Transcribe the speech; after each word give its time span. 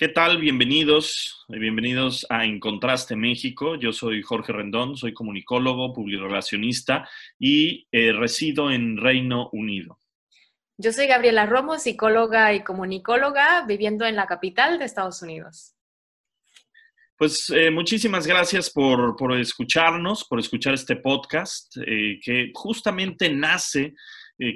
¿Qué 0.00 0.08
tal? 0.08 0.38
Bienvenidos, 0.38 1.44
bienvenidos 1.46 2.26
a 2.30 2.46
En 2.46 2.58
Contraste 2.58 3.16
México. 3.16 3.74
Yo 3.74 3.92
soy 3.92 4.22
Jorge 4.22 4.50
Rendón, 4.50 4.96
soy 4.96 5.12
comunicólogo, 5.12 5.92
publirelacionista 5.92 7.06
y 7.38 7.86
eh, 7.92 8.10
resido 8.14 8.70
en 8.70 8.96
Reino 8.96 9.50
Unido. 9.52 10.00
Yo 10.78 10.90
soy 10.94 11.06
Gabriela 11.06 11.44
Romo, 11.44 11.78
psicóloga 11.78 12.54
y 12.54 12.64
comunicóloga, 12.64 13.66
viviendo 13.66 14.06
en 14.06 14.16
la 14.16 14.24
capital 14.24 14.78
de 14.78 14.86
Estados 14.86 15.20
Unidos. 15.20 15.74
Pues 17.18 17.50
eh, 17.50 17.70
muchísimas 17.70 18.26
gracias 18.26 18.70
por, 18.70 19.16
por, 19.16 19.36
escucharnos, 19.36 20.24
por 20.24 20.40
escuchar 20.40 20.72
este 20.72 20.96
podcast, 20.96 21.76
eh, 21.76 22.18
que 22.24 22.52
justamente 22.54 23.28
nace 23.28 23.92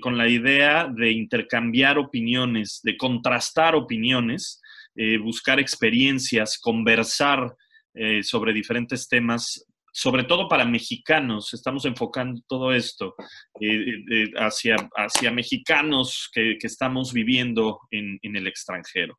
con 0.01 0.17
la 0.17 0.27
idea 0.27 0.89
de 0.91 1.11
intercambiar 1.11 1.99
opiniones, 1.99 2.81
de 2.83 2.97
contrastar 2.97 3.75
opiniones 3.75 4.63
eh, 4.97 5.19
buscar 5.19 5.59
experiencias, 5.59 6.59
conversar 6.59 7.55
eh, 7.95 8.23
sobre 8.23 8.53
diferentes 8.53 9.09
temas, 9.09 9.67
sobre 9.93 10.25
todo 10.25 10.49
para 10.49 10.65
mexicanos. 10.65 11.55
Estamos 11.55 11.85
enfocando 11.85 12.41
todo 12.49 12.73
esto 12.73 13.15
eh, 13.61 14.33
hacia, 14.37 14.77
hacia 14.97 15.31
mexicanos 15.31 16.29
que, 16.33 16.59
estamos 16.61 17.13
viviendo 17.13 17.81
en, 17.91 18.19
el 18.23 18.47
extranjero. 18.47 19.19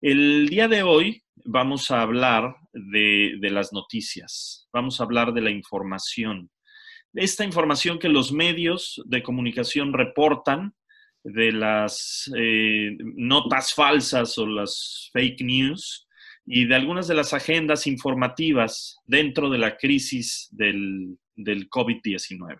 El 0.00 0.48
día 0.48 0.66
de 0.66 0.82
hoy 0.82 1.22
vamos 1.44 1.90
a 1.90 2.02
hablar 2.02 2.56
de, 2.72 3.38
las 3.40 3.72
noticias, 3.72 4.68
vamos 4.72 5.00
a 5.00 5.04
hablar 5.04 5.32
de 5.32 5.42
la 5.42 5.50
información. 5.50 6.50
Esta 7.14 7.44
información 7.44 8.00
que 8.00 8.08
los 8.08 8.32
medios 8.32 9.00
de 9.04 9.22
comunicación 9.22 9.92
reportan 9.92 10.74
de 11.24 11.52
las 11.52 12.30
eh, 12.36 12.96
notas 13.00 13.74
falsas 13.74 14.36
o 14.38 14.46
las 14.46 15.10
fake 15.12 15.42
news 15.42 16.08
y 16.44 16.66
de 16.66 16.74
algunas 16.74 17.06
de 17.06 17.14
las 17.14 17.32
agendas 17.32 17.86
informativas 17.86 18.98
dentro 19.06 19.48
de 19.48 19.58
la 19.58 19.76
crisis 19.76 20.48
del, 20.50 21.16
del 21.36 21.68
COVID-19. 21.68 22.58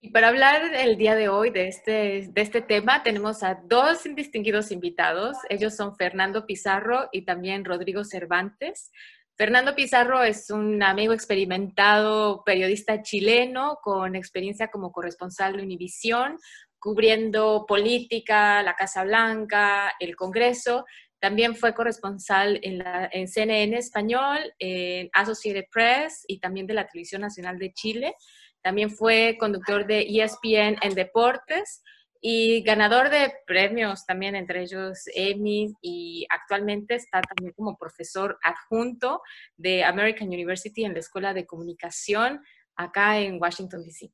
Y 0.00 0.10
para 0.10 0.28
hablar 0.28 0.74
el 0.74 0.98
día 0.98 1.14
de 1.14 1.30
hoy 1.30 1.48
de 1.48 1.68
este, 1.68 2.28
de 2.30 2.42
este 2.42 2.60
tema, 2.60 3.02
tenemos 3.02 3.42
a 3.42 3.62
dos 3.64 4.02
distinguidos 4.14 4.70
invitados. 4.70 5.38
Ellos 5.48 5.74
son 5.74 5.96
Fernando 5.96 6.44
Pizarro 6.44 7.08
y 7.10 7.24
también 7.24 7.64
Rodrigo 7.64 8.04
Cervantes. 8.04 8.90
Fernando 9.36 9.74
Pizarro 9.74 10.22
es 10.22 10.50
un 10.50 10.82
amigo 10.82 11.14
experimentado 11.14 12.44
periodista 12.44 13.02
chileno 13.02 13.78
con 13.82 14.14
experiencia 14.14 14.68
como 14.68 14.92
corresponsal 14.92 15.56
de 15.56 15.62
Univisión, 15.62 16.38
cubriendo 16.84 17.64
política, 17.66 18.62
la 18.62 18.76
Casa 18.76 19.04
Blanca, 19.04 19.94
el 19.98 20.14
Congreso. 20.14 20.84
También 21.18 21.56
fue 21.56 21.72
corresponsal 21.72 22.60
en, 22.62 22.76
la, 22.76 23.08
en 23.10 23.26
CNN 23.26 23.74
Español, 23.78 24.52
en 24.58 25.08
Associated 25.14 25.64
Press 25.72 26.26
y 26.28 26.40
también 26.40 26.66
de 26.66 26.74
la 26.74 26.86
Televisión 26.86 27.22
Nacional 27.22 27.58
de 27.58 27.72
Chile. 27.72 28.14
También 28.60 28.90
fue 28.90 29.38
conductor 29.40 29.86
de 29.86 30.02
ESPN 30.02 30.76
en 30.82 30.94
deportes 30.94 31.82
y 32.20 32.60
ganador 32.60 33.08
de 33.08 33.32
premios 33.46 34.04
también, 34.04 34.34
entre 34.34 34.64
ellos 34.64 35.04
Emmy, 35.14 35.72
y 35.80 36.26
actualmente 36.28 36.96
está 36.96 37.22
también 37.22 37.54
como 37.56 37.78
profesor 37.78 38.38
adjunto 38.42 39.22
de 39.56 39.84
American 39.84 40.28
University 40.28 40.84
en 40.84 40.92
la 40.92 41.00
Escuela 41.00 41.32
de 41.32 41.46
Comunicación 41.46 42.42
acá 42.76 43.18
en 43.20 43.40
Washington, 43.40 43.82
D.C. 43.84 44.12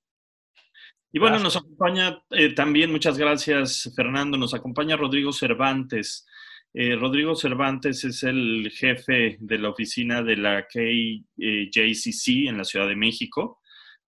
Y 1.12 1.18
bueno, 1.18 1.40
nos 1.40 1.56
acompaña 1.56 2.22
eh, 2.30 2.54
también, 2.54 2.92
muchas 2.92 3.18
gracias 3.18 3.92
Fernando, 3.96 4.38
nos 4.38 4.54
acompaña 4.54 4.96
Rodrigo 4.96 5.32
Cervantes. 5.32 6.24
Eh, 6.72 6.94
Rodrigo 6.94 7.34
Cervantes 7.34 8.04
es 8.04 8.22
el 8.22 8.70
jefe 8.72 9.36
de 9.40 9.58
la 9.58 9.70
oficina 9.70 10.22
de 10.22 10.36
la 10.36 10.68
KJCC 10.68 12.48
en 12.48 12.58
la 12.58 12.64
Ciudad 12.64 12.86
de 12.86 12.94
México. 12.94 13.58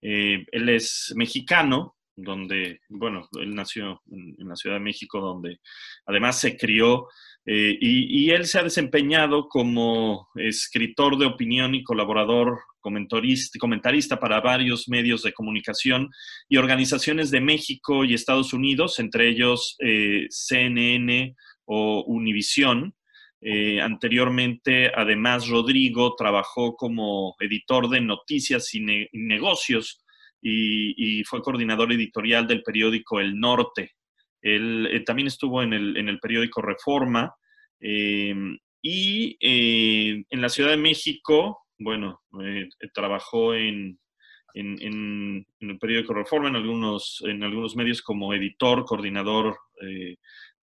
Eh, 0.00 0.46
él 0.52 0.68
es 0.68 1.12
mexicano, 1.16 1.96
donde, 2.14 2.80
bueno, 2.88 3.28
él 3.40 3.52
nació 3.52 4.00
en, 4.08 4.36
la 4.48 4.54
Ciudad 4.54 4.76
de 4.76 4.84
México, 4.84 5.20
donde 5.20 5.58
además 6.06 6.38
se 6.38 6.56
crió 6.56 7.08
y, 7.44 8.26
y, 8.26 8.30
él 8.30 8.46
se 8.46 8.60
ha 8.60 8.62
desempeñado 8.62 9.48
como 9.48 10.28
escritor 10.36 11.18
de 11.18 11.26
opinión 11.26 11.74
y 11.74 11.82
colaborador 11.82 12.60
comentarista 12.82 14.18
para 14.18 14.40
varios 14.40 14.88
medios 14.88 15.22
de 15.22 15.32
comunicación 15.32 16.10
y 16.48 16.56
organizaciones 16.56 17.30
de 17.30 17.40
México 17.40 18.04
y 18.04 18.14
Estados 18.14 18.52
Unidos, 18.52 18.98
entre 18.98 19.28
ellos 19.28 19.76
eh, 19.78 20.26
CNN 20.28 21.34
o 21.64 22.04
Univisión. 22.06 22.94
Eh, 23.40 23.80
anteriormente, 23.80 24.92
además, 24.94 25.48
Rodrigo 25.48 26.14
trabajó 26.16 26.76
como 26.76 27.34
editor 27.40 27.88
de 27.88 28.00
noticias 28.00 28.74
y, 28.74 28.80
negocios 29.12 30.04
y, 30.40 31.24
fue 31.24 31.40
coordinador 31.40 31.92
editorial 31.92 32.46
del 32.46 32.62
periódico 32.62 33.20
El 33.20 33.38
Norte. 33.38 33.92
Él 34.40 34.88
eh, 34.90 35.00
también 35.00 35.28
estuvo 35.28 35.62
en 35.62 35.72
el, 35.72 35.96
en 35.96 36.08
el 36.08 36.18
periódico 36.18 36.62
Reforma 36.62 37.34
y 38.84 39.36
en 39.40 40.40
la 40.40 40.48
Ciudad 40.48 40.70
de 40.70 40.76
México 40.76 41.61
bueno, 41.82 42.22
eh, 42.42 42.68
trabajó 42.92 43.54
en, 43.54 43.98
en, 44.54 45.46
el 45.60 45.78
periódico 45.78 46.14
Reforma, 46.14 46.48
en 46.48 46.56
algunos, 46.56 47.22
en 47.26 47.42
algunos 47.42 47.76
medios 47.76 48.02
como 48.02 48.34
editor, 48.34 48.84
coordinador 48.84 49.56
eh, 49.80 50.16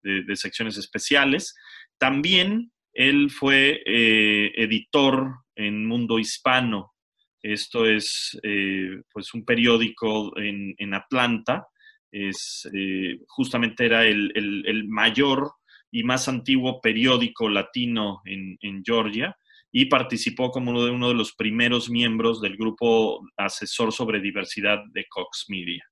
de, 0.04 0.36
secciones 0.36 0.78
especiales. 0.78 1.56
También 1.98 2.72
él 2.94 3.30
fue 3.30 3.82
eh, 3.86 4.52
editor 4.56 5.36
en 5.56 5.86
Mundo 5.86 6.20
Hispano. 6.20 6.94
Esto 7.42 7.86
es 7.86 8.38
pues 9.14 9.34
un 9.34 9.46
periódico 9.46 10.34
en, 10.38 10.94
Atlanta. 10.94 11.68
Es, 12.12 12.70
justamente 13.28 13.86
era 13.86 14.06
el, 14.06 14.34
el, 14.36 14.88
mayor 14.90 15.54
y 15.90 16.04
más 16.04 16.28
antiguo 16.28 16.82
periódico 16.82 17.48
latino 17.48 18.22
en, 18.26 18.58
en 18.62 18.84
Georgia 18.84 19.38
y 19.72 19.86
participó 19.86 20.52
como 20.52 20.72
uno 20.72 20.86
de, 20.86 20.92
uno 20.92 21.10
de 21.10 21.14
los 21.16 21.34
primeros 21.34 21.90
miembros 21.90 22.42
del 22.42 22.58
grupo 22.58 23.22
asesor 23.38 23.92
sobre 23.92 24.20
diversidad 24.20 24.80
de 24.94 25.06
Cox 25.08 25.46
Media. 25.48 25.84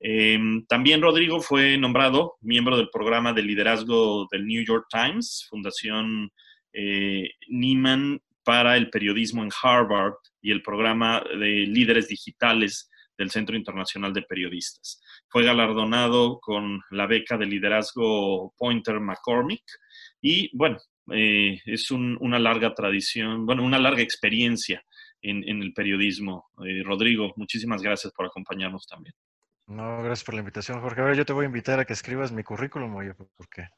Em, 0.00 0.64
también 0.66 1.02
Rodrigo 1.02 1.42
fue 1.42 1.76
nombrado 1.76 2.36
miembro 2.40 2.76
del 2.78 2.88
programa 2.88 3.34
de 3.34 3.42
liderazgo 3.42 4.26
del 4.32 4.46
New 4.46 4.64
York 4.64 4.86
Times, 4.90 5.46
Fundación 5.50 6.30
eh, 6.72 7.30
Nieman 7.48 8.20
para 8.42 8.78
el 8.78 8.88
periodismo 8.88 9.42
en 9.42 9.50
Harvard 9.62 10.14
y 10.40 10.52
el 10.52 10.62
programa 10.62 11.22
de 11.38 11.66
líderes 11.66 12.08
digitales 12.08 12.90
del 13.18 13.30
Centro 13.30 13.54
Internacional 13.54 14.14
de 14.14 14.22
Periodistas. 14.22 15.02
Fue 15.28 15.44
galardonado 15.44 16.40
con 16.40 16.80
la 16.90 17.06
beca 17.06 17.36
de 17.36 17.44
liderazgo 17.44 18.54
Pointer 18.56 18.98
McCormick 18.98 19.62
y, 20.22 20.56
bueno, 20.56 20.78
eh, 21.12 21.60
es 21.66 21.90
una 21.90 22.38
larga 22.38 22.74
tradición, 22.74 23.46
bueno, 23.46 23.64
una 23.64 23.78
larga 23.78 24.02
experiencia 24.02 24.82
en, 25.22 25.62
el 25.62 25.72
periodismo. 25.72 26.50
Eh, 26.64 26.82
Rodrigo, 26.84 27.32
muchísimas 27.36 27.82
gracias 27.82 28.12
por 28.12 28.26
acompañarnos 28.26 28.86
también. 28.86 29.14
No, 29.66 30.02
gracias 30.02 30.24
por 30.24 30.34
la 30.34 30.40
invitación, 30.40 30.80
Jorge. 30.80 31.00
A 31.00 31.04
ver, 31.04 31.16
yo 31.16 31.24
te 31.24 31.32
voy 31.32 31.44
a 31.44 31.46
invitar 31.46 31.78
a 31.78 31.84
que 31.84 31.92
escribas 31.92 32.32
mi 32.32 32.42
currículum, 32.42 32.94
oye, 32.96 33.14
porque... 33.36 33.68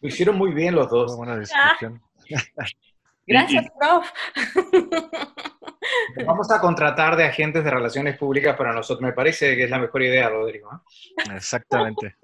Lo 0.00 0.08
hicieron 0.08 0.36
muy 0.36 0.52
bien 0.52 0.74
los 0.74 0.90
dos. 0.90 1.16
buena 1.16 1.36
descripción. 1.36 2.02
Gracias, 3.26 3.66
prof. 3.78 4.06
Vamos 6.26 6.50
a 6.50 6.60
contratar 6.60 7.16
de 7.16 7.24
agentes 7.24 7.64
de 7.64 7.70
relaciones 7.70 8.18
públicas 8.18 8.56
para 8.56 8.72
nosotros. 8.72 9.02
Me 9.02 9.12
parece 9.12 9.56
que 9.56 9.64
es 9.64 9.70
la 9.70 9.78
mejor 9.78 10.02
idea, 10.02 10.28
Rodrigo. 10.28 10.70
¿eh? 10.72 11.34
Exactamente. 11.34 12.16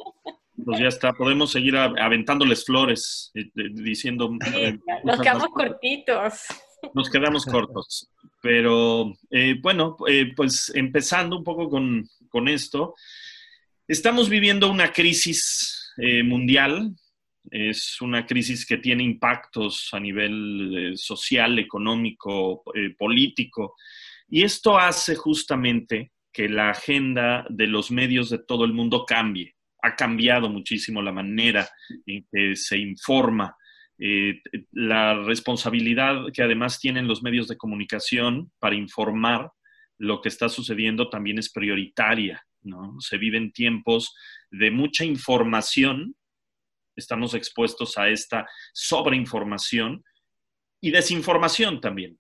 Pues 0.71 0.83
ya 0.83 0.89
está, 0.89 1.13
podemos 1.13 1.51
seguir 1.51 1.77
aventándoles 1.77 2.65
flores, 2.65 3.31
eh, 3.35 3.51
diciendo... 3.73 4.31
Eh, 4.55 4.79
nos 5.05 5.21
quedamos 5.21 5.49
cortitos. 5.49 6.45
Nos 6.95 7.11
quedamos 7.11 7.45
cortos. 7.45 8.09
Pero 8.41 9.13
eh, 9.31 9.57
bueno, 9.61 9.97
pues 10.37 10.73
empezando 10.75 11.37
un 11.37 11.45
poco 11.45 11.69
con, 11.69 12.49
esto, 12.49 12.95
estamos 13.89 14.29
viviendo 14.29 14.71
una 14.71 14.93
crisis 14.93 15.93
mundial 16.25 16.95
Es 17.51 18.01
una 18.01 18.27
crisis 18.27 18.65
que 18.65 18.77
tiene 18.79 19.03
impactos 19.03 19.89
a 19.93 20.01
nivel 20.01 20.93
eh, 20.93 20.97
social, 20.97 21.59
económico, 21.59 22.63
eh, 22.75 22.95
político. 22.97 23.75
Y 24.29 24.43
esto 24.43 24.79
hace 24.79 25.17
justamente 25.17 26.13
que 26.33 26.49
la 26.49 26.71
agenda 26.71 27.45
de 27.49 27.67
los 27.67 27.91
medios 27.91 28.31
de 28.31 28.39
todo 28.39 28.65
el 28.65 28.73
mundo 28.73 29.05
cambie. 29.05 29.57
Ha 29.83 29.97
cambiado 29.97 30.49
muchísimo 30.49 31.03
la 31.03 31.13
manera 31.13 31.69
en 32.07 32.27
que 32.31 32.57
se 32.57 32.79
informa, 32.79 33.57
eh, 33.99 34.41
la 34.73 35.15
responsabilidad 35.15 36.27
que 36.33 36.43
además 36.43 36.79
tienen 36.79 37.07
los 37.07 37.23
medios 37.23 37.49
de 37.49 37.57
comunicación 37.57 38.51
para 38.59 38.75
informar 38.75 39.51
lo 39.99 40.23
que 40.23 40.31
está 40.31 40.49
sucediendo 40.49 41.11
también 41.11 41.39
es 41.39 41.53
prioritaria. 41.53 42.43
¿no? 42.63 42.97
Se 43.01 43.19
viven 43.19 43.53
tiempos 43.53 44.15
de 44.51 44.71
mucha 44.71 45.05
información, 45.05 46.15
estamos 46.97 47.35
expuestos 47.35 47.99
a 47.99 48.09
esta 48.09 48.47
sobreinformación 48.73 50.03
y 50.81 50.91
desinformación 50.91 51.81
también. 51.81 52.20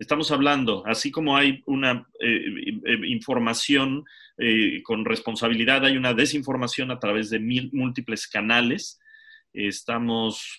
Estamos 0.00 0.30
hablando, 0.30 0.82
así 0.86 1.10
como 1.10 1.36
hay 1.36 1.62
una 1.66 2.08
eh, 2.20 2.42
eh, 2.86 3.00
información 3.04 4.02
eh, 4.38 4.82
con 4.82 5.04
responsabilidad, 5.04 5.84
hay 5.84 5.98
una 5.98 6.14
desinformación 6.14 6.90
a 6.90 6.98
través 6.98 7.28
de 7.28 7.38
múltiples 7.38 8.26
canales. 8.26 8.98
Estamos 9.52 10.58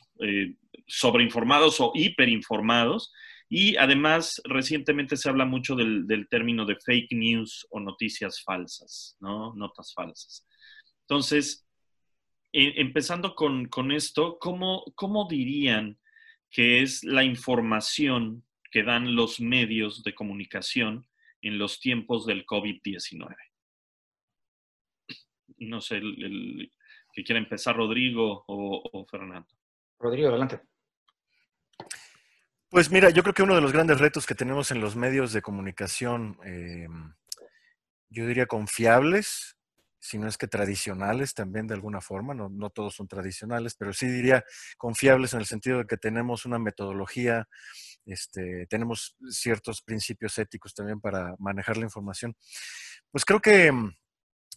sobreinformados 0.85 1.79
o 1.79 1.91
hiperinformados. 1.95 3.11
Y 3.49 3.77
además, 3.77 4.39
recientemente 4.45 5.17
se 5.17 5.27
habla 5.27 5.45
mucho 5.45 5.75
del, 5.75 6.27
término 6.29 6.67
de 6.67 6.75
fake 6.75 7.13
news 7.13 7.65
o 7.71 7.79
noticias 7.79 8.43
falsas, 8.43 9.17
¿no? 9.19 9.55
Notas 9.55 9.91
falsas. 9.95 10.45
Entonces, 11.07 11.65
empezando 12.53 13.33
con, 13.33 13.91
esto, 13.91 14.37
¿cómo, 14.39 14.83
¿cómo 14.93 15.27
dirían 15.27 15.97
que 16.51 16.83
es 16.83 17.03
la 17.03 17.23
información 17.23 18.43
que 18.71 18.83
dan 18.83 19.15
los 19.15 19.39
medios 19.39 20.01
de 20.03 20.15
comunicación 20.15 21.05
en 21.41 21.59
los 21.59 21.79
tiempos 21.79 22.25
del 22.25 22.45
COVID-19. 22.45 23.35
No 25.57 25.81
sé, 25.81 25.97
el, 25.97 26.71
que 27.13 27.23
quiera 27.23 27.39
empezar 27.39 27.75
Rodrigo 27.75 28.45
o, 28.47 29.05
Fernando. 29.09 29.49
Rodrigo, 29.99 30.29
adelante. 30.29 30.61
Pues 32.69 32.89
mira, 32.89 33.09
yo 33.09 33.21
creo 33.21 33.33
que 33.33 33.43
uno 33.43 33.55
de 33.55 33.61
los 33.61 33.73
grandes 33.73 33.99
retos 33.99 34.25
que 34.25 34.33
tenemos 34.33 34.71
en 34.71 34.79
los 34.79 34.95
medios 34.95 35.33
de 35.33 35.41
comunicación, 35.41 36.39
em, 36.45 37.13
yo 38.09 38.25
diría 38.25 38.45
confiables, 38.45 39.57
si 40.01 40.17
no 40.17 40.27
es 40.27 40.37
que 40.37 40.47
tradicionales 40.47 41.33
también 41.33 41.67
de 41.67 41.75
alguna 41.75 42.01
forma, 42.01 42.33
no, 42.33 42.49
no, 42.49 42.69
todos 42.71 42.95
son 42.95 43.07
tradicionales, 43.07 43.75
pero 43.75 43.93
sí 43.93 44.07
diría 44.07 44.43
confiables 44.77 45.33
en 45.33 45.39
el 45.39 45.45
sentido 45.45 45.77
de 45.77 45.85
que 45.85 45.95
tenemos 45.95 46.45
una 46.45 46.59
metodología 46.59 47.47
este, 48.05 48.65
tenemos 48.67 49.15
ciertos 49.29 49.81
principios 49.81 50.37
éticos 50.37 50.73
también 50.73 50.99
para 50.99 51.35
manejar 51.39 51.77
la 51.77 51.85
información. 51.85 52.35
Pues 53.11 53.25
creo 53.25 53.41
que 53.41 53.71
mm, 53.71 53.91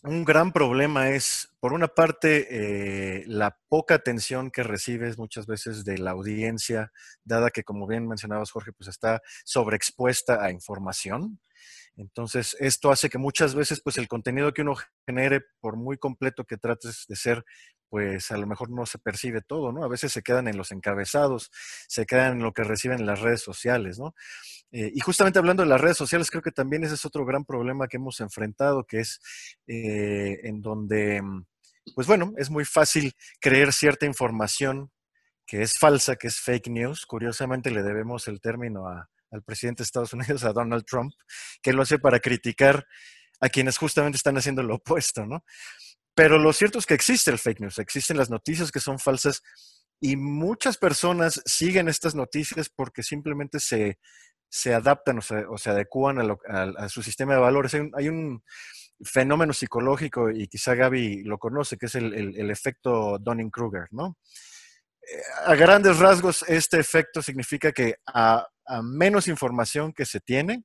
un 0.05 0.25
gran 0.25 0.53
problema 0.53 1.11
es, 1.11 1.49
por 1.61 1.73
una 1.73 1.89
parte, 1.89 2.47
eh, 2.51 3.25
la 3.27 3.59
poca 3.69 3.95
atención 3.95 4.51
que 4.51 4.63
recibes 4.63 5.19
muchas 5.19 5.47
veces 5.47 5.85
de 5.85 5.99
la 5.99 6.11
audiencia, 6.13 6.93
dada 7.25 7.51
que, 7.51 7.65
como 7.65 7.87
bien 7.87 8.07
mencionabas, 8.07 8.51
Jorge, 8.51 8.73
pues 8.73 8.89
está 8.89 9.23
sobreexpuesta 9.45 10.45
a 10.45 10.51
información. 10.51 11.41
Entonces, 11.97 12.57
esto 12.59 12.91
hace 12.91 13.09
que 13.09 13.19
muchas 13.19 13.55
veces, 13.55 13.81
pues 13.83 13.99
el 13.99 14.09
contenido 14.09 14.53
que 14.53 14.63
uno 14.63 14.75
genere, 15.07 15.43
por 15.61 15.77
muy 15.77 15.97
completo 15.97 16.45
que 16.45 16.57
trates 16.57 17.05
de 17.09 17.17
ser, 17.17 17.45
pues 17.89 18.33
a 18.33 18.37
lo 18.37 18.47
mejor 18.49 18.71
no 18.71 18.87
se 18.87 18.99
percibe 18.99 19.41
todo, 19.41 19.71
¿no? 19.71 19.85
A 19.85 19.89
veces 19.89 20.11
se 20.13 20.23
quedan 20.23 20.49
en 20.49 20.57
los 20.57 20.73
encabezados, 20.73 21.51
se 21.87 22.07
quedan 22.07 22.33
en 22.39 22.43
lo 22.43 22.53
que 22.53 22.65
reciben 22.65 22.99
en 22.99 23.07
las 23.07 23.21
redes 23.21 23.43
sociales, 23.43 23.99
¿no? 23.99 24.15
Eh, 24.73 24.91
y 24.93 25.01
justamente 25.01 25.39
hablando 25.39 25.63
de 25.63 25.69
las 25.69 25.81
redes 25.81 25.97
sociales, 25.97 26.31
creo 26.31 26.43
que 26.43 26.51
también 26.51 26.83
ese 26.83 26.95
es 26.95 27.05
otro 27.05 27.25
gran 27.25 27.45
problema 27.45 27.87
que 27.87 27.99
hemos 27.99 28.19
enfrentado, 28.19 28.85
que 28.85 29.01
es 29.01 29.21
eh, 29.69 30.41
en 30.43 30.63
donde, 30.63 31.23
pues 31.95 32.09
bueno, 32.09 32.33
es 32.37 32.51
muy 32.51 32.65
fácil 32.65 33.13
creer 33.41 33.73
cierta 33.73 34.07
información 34.07 34.91
que 35.47 35.63
es 35.63 35.75
falsa, 35.79 36.17
que 36.17 36.29
es 36.29 36.41
fake 36.41 36.69
news. 36.69 37.07
Curiosamente 37.07 37.71
le 37.71 37.83
debemos 37.85 38.27
el 38.29 38.41
término 38.41 38.89
al 39.35 39.43
presidente 39.43 39.83
de 39.83 39.85
Estados 39.85 40.13
Unidos, 40.13 40.45
a 40.45 40.53
Donald 40.53 40.85
Trump, 40.85 41.13
que 41.63 41.73
lo 41.73 41.83
hace 41.83 41.99
para 41.99 42.21
criticar 42.21 42.87
a 43.41 43.49
quienes 43.49 43.77
justamente 43.77 44.17
están 44.17 44.37
haciendo 44.37 44.63
lo 44.63 44.77
opuesto, 44.77 45.27
¿no? 45.27 45.45
Pero 46.15 46.39
lo 46.39 46.53
cierto 46.53 46.79
es 46.79 46.87
que 46.87 46.95
existe 46.95 47.31
el 47.31 47.39
fake 47.39 47.61
news, 47.61 47.79
existen 47.79 48.17
las 48.17 48.31
noticias 48.31 48.71
que 48.71 48.81
son 48.81 48.99
falsas 48.99 49.43
y 50.01 50.17
muchas 50.17 50.79
personas 50.79 51.43
siguen 51.45 51.89
estas 51.89 52.15
noticias 52.15 52.69
porque 52.69 53.03
simplemente 53.03 53.59
se, 53.59 53.99
adaptan 54.73 55.19
o 55.19 55.59
se, 55.59 55.71
adecúan 55.71 56.19
a, 56.49 56.89
su 56.89 57.03
sistema 57.03 57.35
de 57.35 57.41
valores. 57.41 57.75
Hay 57.75 58.09
un, 58.09 58.43
fenómeno 59.03 59.53
psicológico, 59.53 60.31
y 60.31 60.47
quizá 60.49 60.75
Gaby 60.75 61.25
lo 61.25 61.39
conoce, 61.39 61.77
que 61.77 61.87
es 61.87 61.95
el, 61.95 62.51
efecto 62.51 63.19
Dunning-Kruger, 63.19 63.89
¿no? 63.91 64.19
A 65.47 65.55
grandes 65.55 65.99
rasgos, 65.99 66.45
este 66.49 66.79
efecto 66.79 67.23
significa 67.23 67.73
que 67.73 67.97
a 68.07 68.47
menos 68.83 69.29
información 69.29 69.93
que 69.93 70.07
se 70.07 70.21
tiene, 70.21 70.65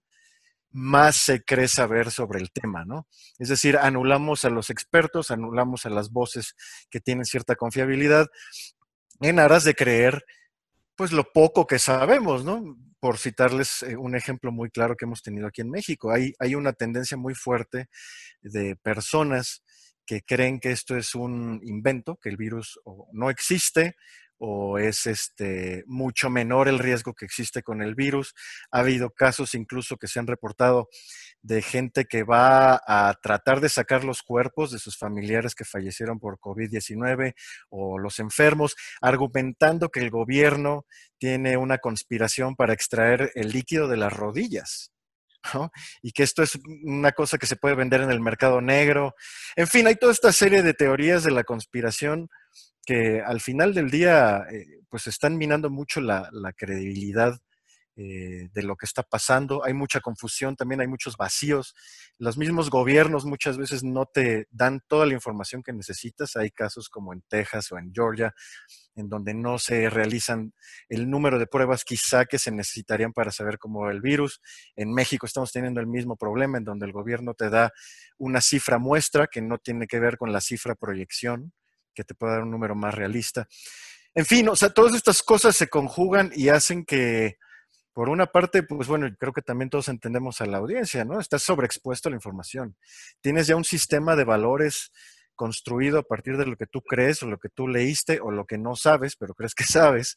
más 0.71 1.15
se 1.15 1.43
cree 1.43 1.67
saber 1.67 2.11
sobre 2.11 2.39
el 2.39 2.51
tema, 2.51 2.85
¿no? 2.85 3.07
Es 3.39 3.49
decir, 3.49 3.77
anulamos 3.77 4.45
a 4.45 4.49
los 4.49 4.69
expertos, 4.69 5.31
anulamos 5.31 5.85
a 5.85 5.89
las 5.89 6.11
voces 6.11 6.55
que 6.89 6.99
tienen 6.99 7.25
cierta 7.25 7.55
confiabilidad 7.55 8.27
en 9.21 9.39
aras 9.39 9.63
de 9.63 9.75
creer, 9.75 10.23
pues, 10.95 11.11
lo 11.11 11.31
poco 11.31 11.65
que 11.65 11.79
sabemos, 11.79 12.43
¿no? 12.45 12.77
Por 12.99 13.17
citarles 13.17 13.83
eh, 13.83 13.97
un 13.97 14.15
ejemplo 14.15 14.51
muy 14.51 14.69
claro 14.69 14.95
que 14.95 15.05
hemos 15.05 15.23
tenido 15.23 15.47
aquí 15.47 15.61
en 15.61 15.71
México, 15.71 16.11
hay 16.11 16.55
una 16.55 16.73
tendencia 16.73 17.17
muy 17.17 17.33
fuerte 17.33 17.89
de 18.41 18.75
personas 18.75 19.63
que 20.05 20.21
creen 20.21 20.59
que 20.59 20.71
esto 20.71 20.97
es 20.97 21.15
un 21.15 21.61
invento, 21.63 22.17
que 22.21 22.29
el 22.29 22.37
virus 22.37 22.79
no 23.11 23.29
existe 23.29 23.95
o 24.39 24.79
es 24.79 25.05
este, 25.05 25.83
mucho 25.85 26.29
menor 26.29 26.67
el 26.67 26.79
riesgo 26.79 27.13
que 27.13 27.25
existe 27.25 27.61
con 27.61 27.81
el 27.81 27.93
virus. 27.93 28.33
Ha 28.71 28.79
habido 28.79 29.11
casos 29.11 29.53
incluso 29.53 29.97
que 29.97 30.07
se 30.07 30.19
han 30.19 30.27
reportado 30.27 30.89
de 31.41 31.61
gente 31.61 32.05
que 32.05 32.23
va 32.23 32.81
a 32.85 33.13
tratar 33.21 33.59
de 33.61 33.69
sacar 33.69 34.03
los 34.03 34.23
cuerpos 34.23 34.71
de 34.71 34.79
sus 34.79 34.97
familiares 34.97 35.55
que 35.55 35.65
fallecieron 35.65 36.19
por 36.19 36.39
COVID-19 36.39 37.33
o 37.69 37.99
los 37.99 38.19
enfermos, 38.19 38.75
argumentando 39.01 39.89
que 39.89 39.99
el 39.99 40.09
gobierno 40.09 40.85
tiene 41.17 41.57
una 41.57 41.77
conspiración 41.77 42.55
para 42.55 42.73
extraer 42.73 43.31
el 43.35 43.49
líquido 43.49 43.87
de 43.87 43.97
las 43.97 44.13
rodillas. 44.13 44.91
Y 46.01 46.11
que 46.11 46.23
esto 46.23 46.43
es 46.43 46.59
una 46.83 47.11
cosa 47.11 47.37
que 47.37 47.47
se 47.47 47.55
puede 47.55 47.75
vender 47.75 48.01
en 48.01 48.11
el 48.11 48.19
mercado 48.19 48.61
negro. 48.61 49.15
En 49.55 49.67
fin, 49.67 49.87
hay 49.87 49.95
toda 49.95 50.11
esta 50.11 50.31
serie 50.31 50.63
de 50.63 50.73
teorías 50.73 51.23
de 51.23 51.31
la 51.31 51.43
conspiración 51.43 52.29
que 52.89 53.21
al 53.21 53.39
final 53.39 53.75
del 53.75 53.91
día 53.91 54.47
eh, 54.51 54.65
pues 54.89 55.05
están 55.05 55.37
minando 55.37 55.69
mucho 55.69 56.01
la, 56.01 56.27
credibilidad 56.57 57.39
eh, 57.95 58.49
de 58.51 58.63
lo 58.63 58.75
que 58.75 58.87
está 58.87 59.03
pasando. 59.03 59.63
Hay 59.63 59.75
mucha 59.75 60.01
confusión, 60.01 60.55
también 60.55 60.81
hay 60.81 60.87
muchos 60.87 61.15
vacíos. 61.15 61.75
Los 62.17 62.35
mismos 62.35 62.71
gobiernos 62.71 63.25
muchas 63.25 63.59
veces 63.59 63.83
no 63.83 64.07
te 64.07 64.47
dan 64.49 64.81
toda 64.87 65.05
la 65.05 65.13
información 65.13 65.61
que 65.61 65.71
necesitas. 65.71 66.35
Hay 66.35 66.49
casos 66.49 66.89
como 66.89 67.13
en 67.13 67.21
Texas 67.27 67.71
o 67.71 67.77
en 67.77 67.93
Georgia, 67.93 68.33
en 68.95 69.07
donde 69.07 69.35
no 69.35 69.59
se 69.59 69.87
realizan 69.91 70.55
el 70.87 71.11
número 71.11 71.37
de 71.37 71.45
pruebas 71.45 71.83
quizá 71.83 72.25
que 72.25 72.39
se 72.39 72.49
necesitarían 72.49 73.13
para 73.13 73.29
saber 73.29 73.59
cómo 73.59 73.81
va 73.81 73.91
el 73.91 74.01
virus. 74.01 74.41
En 74.75 74.91
México 74.95 75.27
estamos 75.27 75.51
teniendo 75.51 75.79
el 75.79 75.85
mismo 75.85 76.15
problema, 76.15 76.57
en 76.57 76.63
donde 76.63 76.87
el 76.87 76.91
gobierno 76.91 77.35
te 77.35 77.51
da 77.51 77.71
una 78.17 78.41
cifra 78.41 78.79
muestra 78.79 79.27
que 79.27 79.43
no 79.43 79.59
tiene 79.59 79.85
que 79.85 79.99
ver 79.99 80.17
con 80.17 80.33
la 80.33 80.41
cifra 80.41 80.73
proyección 80.73 81.53
que 81.93 82.03
te 82.03 82.15
pueda 82.15 82.33
dar 82.33 82.43
un 82.43 82.51
número 82.51 82.75
más 82.75 82.93
realista. 82.93 83.47
En 84.13 84.25
fin, 84.25 84.49
o 84.49 84.55
sea, 84.55 84.69
todas 84.69 84.95
estas 84.95 85.21
cosas 85.21 85.55
se 85.55 85.67
conjugan 85.67 86.31
y 86.35 86.49
hacen 86.49 86.83
que, 86.83 87.37
por 87.93 88.09
una 88.09 88.27
parte, 88.27 88.63
pues 88.63 88.87
bueno, 88.87 89.07
creo 89.19 89.33
que 89.33 89.41
también 89.41 89.69
todos 89.69 89.89
entendemos 89.89 90.41
a 90.41 90.45
la 90.45 90.57
audiencia, 90.57 91.05
¿no? 91.05 91.19
Estás 91.19 91.43
sobreexpuesto 91.43 92.09
a 92.09 92.11
la 92.11 92.17
información. 92.17 92.75
Tienes 93.21 93.47
ya 93.47 93.55
un 93.55 93.63
sistema 93.63 94.15
de 94.15 94.23
valores 94.23 94.91
construido 95.35 95.99
a 95.99 96.03
partir 96.03 96.35
de 96.35 96.45
lo 96.45 96.57
que 96.57 96.67
tú 96.67 96.81
crees 96.81 97.23
o 97.23 97.27
lo 97.27 97.39
que 97.39 97.47
tú 97.47 97.67
leíste 97.67 98.19
o 98.21 98.29
lo 98.29 98.45
que 98.45 98.57
no 98.57 98.75
sabes, 98.75 99.15
pero 99.15 99.33
crees 99.33 99.55
que 99.55 99.63
sabes. 99.79 100.15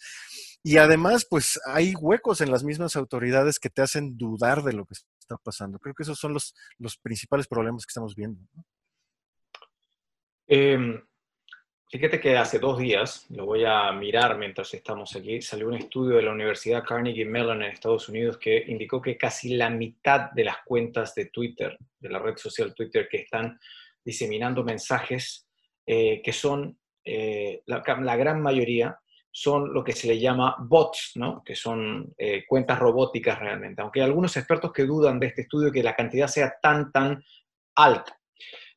Y 0.65 0.79
además, 0.79 1.27
pues 1.29 1.61
hay 1.65 1.95
huecos 1.95 2.41
en 2.41 2.51
las 2.51 2.65
mismas 2.65 2.97
autoridades 2.97 3.59
que 3.59 3.71
te 3.71 3.83
hacen 3.83 4.17
dudar 4.17 4.63
de 4.63 4.73
lo 4.73 4.85
que 4.85 4.95
está 4.95 5.37
pasando. 5.37 5.79
Creo 5.79 5.95
que 5.95 6.03
esos 6.03 6.19
son 6.19 6.33
los, 6.35 6.55
los 6.79 6.97
principales 6.97 7.47
problemas 7.47 7.85
que 7.85 7.91
estamos 7.91 8.15
viendo. 8.17 8.41
Eh, 10.49 11.03
Fíjate 11.93 12.21
que 12.21 12.39
hace 12.39 12.59
dos 12.59 12.79
días, 12.79 13.27
lo 13.29 13.45
voy 13.45 13.67
a 13.67 13.93
mirar 13.93 14.39
mientras 14.39 14.73
estamos 14.73 15.15
aquí, 15.15 15.43
salió 15.43 15.69
un 15.69 15.75
estudio 15.75 16.17
de 16.17 16.23
la 16.23 16.33
Universidad 16.33 16.83
Carnegie 16.83 17.27
Mellon 17.27 17.63
en 17.63 17.71
Estados 17.71 18.09
Unidos 18.09 18.39
que 18.39 18.65
indicó 18.67 19.03
que 19.03 19.19
casi 19.19 19.57
la 19.57 19.69
mitad 19.69 20.31
de 20.31 20.45
las 20.45 20.57
cuentas 20.65 21.15
de 21.15 21.27
Twitter, 21.27 21.77
de 22.01 22.09
la 22.09 22.19
red 22.19 22.39
social 22.39 22.75
Twitter, 22.75 23.09
que 23.11 23.19
están 23.19 23.61
diseminando 24.03 24.65
mensajes 24.65 25.47
eh, 25.85 26.23
que 26.25 26.33
son 26.33 26.79
eh, 27.05 27.63
la, 27.67 27.81
gran 27.81 28.41
mayoría, 28.41 28.99
son 29.31 29.75
lo 29.75 29.85
que 29.85 29.93
se 29.93 30.09
le 30.09 30.19
llama 30.19 30.57
bots, 30.61 31.13
¿no? 31.17 31.43
que 31.45 31.55
son 31.55 32.15
eh, 32.17 32.45
cuentas 32.49 32.79
robóticas 32.79 33.39
realmente, 33.39 33.83
aunque 33.83 34.01
hay 34.01 34.07
algunos 34.07 34.35
expertos 34.39 34.73
que 34.73 34.87
dudan 34.87 35.21
de 35.21 35.27
este 35.27 35.43
estudio 35.43 35.71
que 35.71 35.83
la 35.83 35.95
cantidad 35.95 36.27
sea 36.27 36.55
tan, 36.59 36.91
tan 36.91 37.23
alta. 37.75 38.19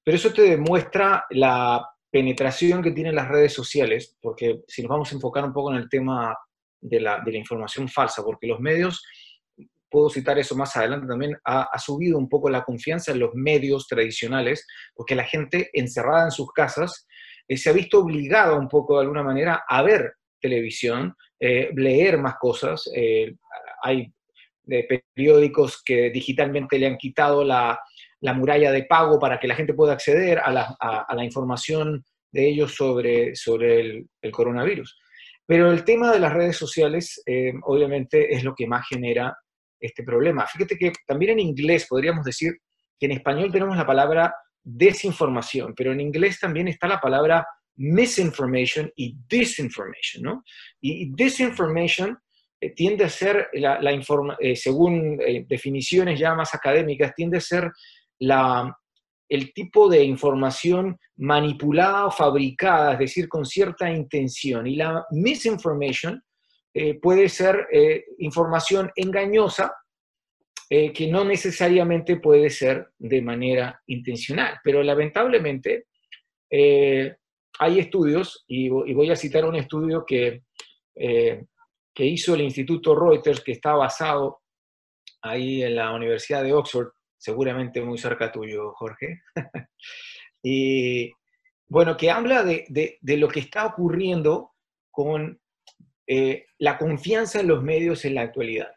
Pero 0.03 0.17
eso 0.17 0.33
te 0.33 0.41
demuestra 0.41 1.25
la 1.29 1.94
penetración 2.15 2.81
que 2.81 2.91
tienen 2.91 3.13
las 3.13 3.27
redes 3.27 3.51
sociales, 3.51 4.15
porque 4.21 4.61
si 4.69 4.81
nos 4.81 4.87
vamos 4.87 5.11
a 5.11 5.15
enfocar 5.15 5.43
un 5.43 5.51
poco 5.51 5.73
en 5.73 5.79
el 5.79 5.89
tema 5.89 6.33
de 6.79 7.01
la, 7.01 7.19
de 7.19 7.33
la 7.33 7.37
información 7.37 7.89
falsa, 7.89 8.23
porque 8.23 8.47
los 8.47 8.61
medios, 8.61 9.03
puedo 9.89 10.09
citar 10.09 10.39
eso 10.39 10.55
más 10.55 10.77
adelante 10.77 11.07
también, 11.07 11.35
ha, 11.43 11.77
subido 11.77 12.17
un 12.17 12.29
poco 12.29 12.49
la 12.49 12.63
confianza 12.63 13.11
en 13.11 13.19
los 13.19 13.31
medios 13.33 13.85
tradicionales, 13.89 14.65
porque 14.95 15.13
la 15.13 15.25
gente 15.25 15.69
encerrada 15.73 16.23
en 16.23 16.31
sus 16.31 16.53
casas 16.53 17.05
eh, 17.49 17.57
se 17.57 17.69
ha 17.69 17.73
visto 17.73 17.99
obligada 17.99 18.57
un 18.57 18.69
poco 18.69 18.95
de 18.95 19.01
alguna 19.01 19.21
manera 19.21 19.65
a 19.67 19.81
ver 19.83 20.13
televisión, 20.39 21.17
eh, 21.37 21.69
leer 21.75 22.17
más 22.17 22.35
cosas. 22.39 22.89
Eh, 22.95 23.35
hay 23.81 24.09
periódicos 24.65 25.83
que 25.83 26.11
digitalmente 26.11 26.79
le 26.79 26.87
han 26.87 26.97
quitado 26.97 27.43
la, 27.43 27.77
la, 28.25 28.33
muralla 28.33 28.71
de 28.71 28.83
pago 28.83 29.19
para 29.19 29.39
que 29.39 29.47
la 29.47 29.55
gente 29.55 29.73
pueda 29.73 29.93
acceder 29.93 30.39
a 30.39 30.51
la, 30.51 30.75
a, 30.79 31.15
la 31.15 31.23
información 31.23 32.03
de 32.31 32.49
ellos 32.49 32.75
sobre, 32.75 33.35
sobre 33.35 33.79
el, 34.21 34.31
coronavirus. 34.31 34.99
Pero 35.45 35.71
el 35.71 35.83
tema 35.83 36.11
de 36.11 36.19
las 36.19 36.33
redes 36.33 36.57
sociales, 36.57 37.21
eh, 37.25 37.53
obviamente, 37.63 38.33
es 38.33 38.43
lo 38.43 38.53
que 38.53 38.67
más 38.67 38.85
genera 38.89 39.35
este 39.79 40.03
problema. 40.03 40.45
Fíjate 40.47 40.77
que 40.77 40.91
también 41.07 41.33
en 41.33 41.39
inglés 41.39 41.85
podríamos 41.87 42.25
decir 42.25 42.53
que 42.99 43.05
en 43.05 43.13
español 43.13 43.51
tenemos 43.51 43.77
la 43.77 43.85
palabra 43.85 44.35
desinformación, 44.61 45.73
pero 45.75 45.91
en 45.91 46.01
inglés 46.01 46.39
también 46.39 46.67
está 46.67 46.87
la 46.87 46.99
palabra 46.99 47.45
misinformation 47.77 48.91
y 48.95 49.15
disinformation, 49.29 50.23
¿no? 50.23 50.43
Y, 50.81 51.13
disinformation 51.13 52.17
eh, 52.59 52.71
tiende 52.71 53.05
a 53.05 53.09
ser, 53.09 53.49
la, 53.53 53.79
la 53.81 53.91
eh, 54.39 54.55
según 54.55 55.17
definiciones 55.47 56.19
ya 56.19 56.33
más 56.33 56.53
académicas, 56.55 57.13
tiende 57.13 57.37
a 57.37 57.41
ser 57.41 57.71
la, 58.19 58.77
el 59.29 59.53
tipo 59.53 59.89
de 59.89 60.03
información 60.03 60.97
manipulada 61.17 62.07
o 62.07 62.11
fabricada, 62.11 62.93
es 62.93 62.99
decir, 62.99 63.27
con 63.27 63.45
cierta 63.45 63.89
intención. 63.91 64.67
Y 64.67 64.75
la 64.75 65.05
misinformation 65.11 66.21
puede 67.01 67.29
ser 67.29 67.67
información 68.19 68.91
engañosa, 68.97 69.73
que 70.69 71.07
no 71.09 71.23
necesariamente 71.23 72.17
puede 72.17 72.49
ser 72.49 72.89
de 72.97 73.21
manera 73.21 73.81
intencional. 73.87 74.59
Pero 74.61 74.83
lamentablemente, 74.83 75.85
hay 77.59 77.79
estudios, 77.79 78.43
y, 78.47 78.69
voy 78.69 79.09
a 79.09 79.15
citar 79.15 79.45
un 79.45 79.55
estudio 79.55 80.03
que, 80.05 80.43
eh, 80.95 81.45
que 81.93 82.05
hizo 82.05 82.33
el 82.33 82.41
Instituto 82.41 82.95
Reuters, 82.95 83.41
que 83.41 83.53
está 83.53 83.73
basado 83.73 84.41
ahí 85.21 85.63
en 85.63 85.75
la 85.75 85.93
Universidad 85.93 86.43
de 86.43 86.53
Oxford, 86.53 86.89
seguramente 87.17 87.81
muy 87.81 87.97
cerca 87.97 88.31
tuyo, 88.31 88.73
Jorge. 88.73 89.21
y 90.43 91.11
bueno, 91.67 91.97
que 91.97 92.11
habla 92.11 92.43
de, 92.43 92.99
lo 93.01 93.27
que 93.27 93.39
está 93.39 93.65
ocurriendo 93.65 94.53
con 94.91 95.39
eh, 96.07 96.45
la 96.59 96.77
confianza 96.77 97.39
en 97.39 97.47
los 97.47 97.63
medios 97.63 98.05
en 98.05 98.15
la 98.15 98.21
actualidad. 98.21 98.71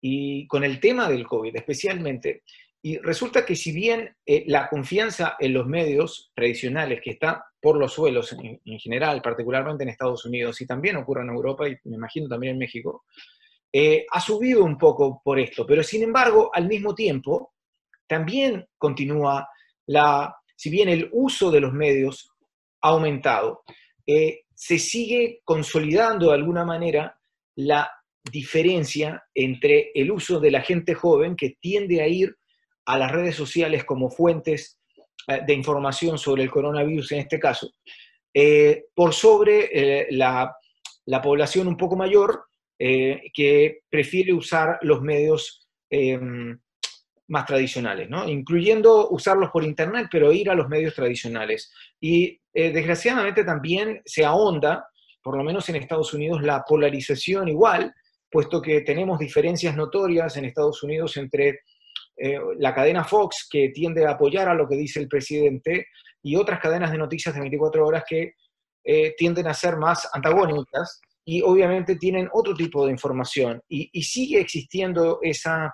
Y 0.00 0.46
con 0.48 0.64
el 0.64 0.80
tema 0.80 1.08
del 1.08 1.26
COVID 1.26 1.56
especialmente, 1.56 2.42
y 2.86 2.98
resulta 2.98 3.46
que 3.46 3.56
si 3.56 3.72
bien 3.72 4.14
eh, 4.26 4.44
la 4.46 4.68
confianza 4.68 5.36
en 5.40 5.54
los 5.54 5.66
medios 5.66 6.30
tradicionales, 6.34 7.00
que 7.02 7.12
está 7.12 7.42
por 7.58 7.78
los 7.78 7.94
suelos 7.94 8.36
en, 8.38 8.78
general, 8.78 9.22
particularmente 9.22 9.84
en 9.84 9.88
Estados 9.88 10.26
Unidos, 10.26 10.60
y 10.60 10.66
también 10.66 10.96
ocurre 10.96 11.22
en 11.22 11.30
Europa 11.30 11.66
y 11.66 11.78
me 11.84 11.96
imagino 11.96 12.28
también 12.28 12.52
en 12.52 12.58
México, 12.58 13.06
eh, 13.72 14.04
ha 14.10 14.20
subido 14.20 14.62
un 14.62 14.76
poco 14.76 15.22
por 15.24 15.40
esto, 15.40 15.66
pero 15.66 15.82
sin 15.82 16.02
embargo, 16.02 16.50
al 16.52 16.68
mismo 16.68 16.94
tiempo, 16.94 17.53
también 18.06 18.66
continúa 18.78 19.48
la, 19.86 20.36
si 20.56 20.70
bien 20.70 20.88
el 20.88 21.08
uso 21.12 21.50
de 21.50 21.60
los 21.60 21.72
medios 21.72 22.30
ha 22.82 22.88
aumentado, 22.88 23.62
eh, 24.06 24.42
se 24.54 24.78
sigue 24.78 25.40
consolidando 25.44 26.28
de 26.28 26.34
alguna 26.34 26.64
manera 26.64 27.18
la 27.56 27.90
diferencia 28.30 29.22
entre 29.34 29.90
el 29.94 30.10
uso 30.10 30.40
de 30.40 30.50
la 30.50 30.62
gente 30.62 30.94
joven 30.94 31.36
que 31.36 31.56
tiende 31.60 32.00
a 32.00 32.08
ir 32.08 32.36
a 32.86 32.98
las 32.98 33.10
redes 33.10 33.34
sociales 33.34 33.84
como 33.84 34.10
fuentes 34.10 34.78
eh, 35.28 35.40
de 35.46 35.54
información 35.54 36.18
sobre 36.18 36.42
el 36.42 36.50
coronavirus 36.50 37.12
en 37.12 37.20
este 37.20 37.38
caso, 37.38 37.70
eh, 38.32 38.86
por 38.94 39.14
sobre 39.14 39.70
eh, 39.72 40.06
la, 40.10 40.54
población 41.22 41.68
un 41.68 41.76
poco 41.76 41.96
mayor 41.96 42.46
que 42.76 43.80
prefiere 43.88 44.32
usar 44.32 44.78
los 44.82 45.00
medios 45.00 45.68
em, 45.88 46.58
más 47.28 47.46
tradicionales, 47.46 48.08
¿no? 48.10 48.28
incluyendo 48.28 49.08
usarlos 49.08 49.50
por 49.50 49.64
Internet, 49.64 50.08
pero 50.10 50.32
ir 50.32 50.50
a 50.50 50.54
los 50.54 50.68
medios 50.68 50.94
tradicionales. 50.94 51.72
Y 52.00 52.40
desgraciadamente 52.52 53.44
también 53.44 54.02
se 54.04 54.24
ahonda, 54.24 54.86
por 55.22 55.36
lo 55.36 55.42
menos 55.42 55.68
en 55.68 55.76
Estados 55.76 56.12
Unidos, 56.12 56.42
la 56.42 56.62
polarización 56.64 57.48
igual, 57.48 57.94
puesto 58.30 58.60
que 58.60 58.80
tenemos 58.80 59.18
diferencias 59.18 59.76
notorias 59.76 60.36
en 60.36 60.44
Estados 60.44 60.82
Unidos 60.82 61.16
entre 61.16 61.60
eh, 62.16 62.38
la 62.58 62.74
cadena 62.74 63.04
Fox, 63.04 63.46
que 63.50 63.70
tiende 63.70 64.04
a 64.04 64.12
apoyar 64.12 64.48
a 64.48 64.54
lo 64.54 64.68
que 64.68 64.76
dice 64.76 65.00
el 65.00 65.08
presidente, 65.08 65.86
y 66.22 66.36
otras 66.36 66.60
cadenas 66.60 66.90
de 66.90 66.98
noticias 66.98 67.34
de 67.34 67.40
24 67.40 67.86
horas 67.86 68.04
que 68.08 68.32
eh, 68.84 69.14
tienden 69.16 69.46
a 69.46 69.54
ser 69.54 69.76
más 69.76 70.08
antagónicas 70.12 71.00
y 71.24 71.42
obviamente 71.42 71.96
tienen 71.96 72.28
otro 72.32 72.54
tipo 72.54 72.84
de 72.84 72.92
información. 72.92 73.62
Y, 73.68 74.02
sigue 74.02 74.40
existiendo 74.40 75.18
esa 75.22 75.72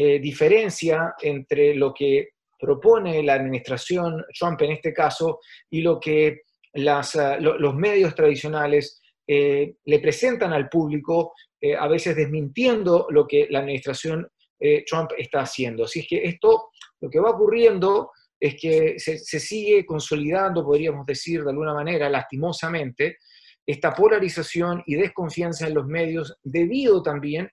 eh, 0.00 0.20
diferencia 0.20 1.14
entre 1.20 1.74
lo 1.74 1.92
que 1.92 2.28
propone 2.58 3.22
la 3.22 3.34
administración 3.34 4.24
Trump 4.38 4.60
en 4.62 4.72
este 4.72 4.92
caso 4.92 5.40
y 5.70 5.80
lo 5.80 5.98
que 5.98 6.42
los 6.74 7.74
medios 7.74 8.14
tradicionales 8.14 9.00
le 9.26 9.98
presentan 10.00 10.52
al 10.52 10.68
público, 10.68 11.32
a 11.78 11.88
veces 11.88 12.14
desmintiendo 12.14 13.08
lo 13.10 13.26
que 13.26 13.48
la 13.50 13.60
administración 13.60 14.28
eh, 14.60 14.84
Trump 14.84 15.10
está 15.16 15.42
haciendo. 15.42 15.84
Así 15.84 16.00
es 16.00 16.08
que 16.08 16.24
esto, 16.24 16.70
lo 17.00 17.08
que 17.08 17.20
va 17.20 17.30
ocurriendo 17.30 18.10
es 18.40 18.56
que 18.60 18.98
se, 18.98 19.18
sigue 19.18 19.86
consolidando, 19.86 20.64
podríamos 20.64 21.06
decir 21.06 21.44
de 21.44 21.50
alguna 21.50 21.74
manera, 21.74 22.08
lastimosamente, 22.08 23.18
esta 23.64 23.92
polarización 23.92 24.82
y 24.86 24.94
desconfianza 24.94 25.66
en 25.66 25.74
los 25.74 25.86
medios 25.86 26.38
debido 26.42 27.02
también 27.02 27.50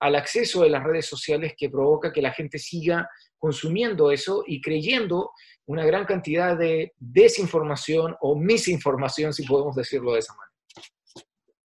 al 0.00 0.16
acceso 0.16 0.62
de 0.62 0.70
las 0.70 0.84
redes 0.84 1.06
sociales 1.06 1.54
que 1.56 1.70
provoca 1.70 2.12
que 2.12 2.22
la 2.22 2.32
gente 2.32 2.58
siga 2.58 3.08
consumiendo 3.38 4.10
eso 4.10 4.44
y 4.46 4.60
creyendo 4.60 5.30
una 5.66 5.84
gran 5.84 6.04
cantidad 6.04 6.56
de 6.56 6.92
desinformación 6.98 8.16
o 8.20 8.36
misinformación, 8.36 9.32
si 9.32 9.44
podemos 9.44 9.74
decirlo 9.74 10.12
de 10.12 10.20
esa 10.20 10.34
manera. 10.34 10.46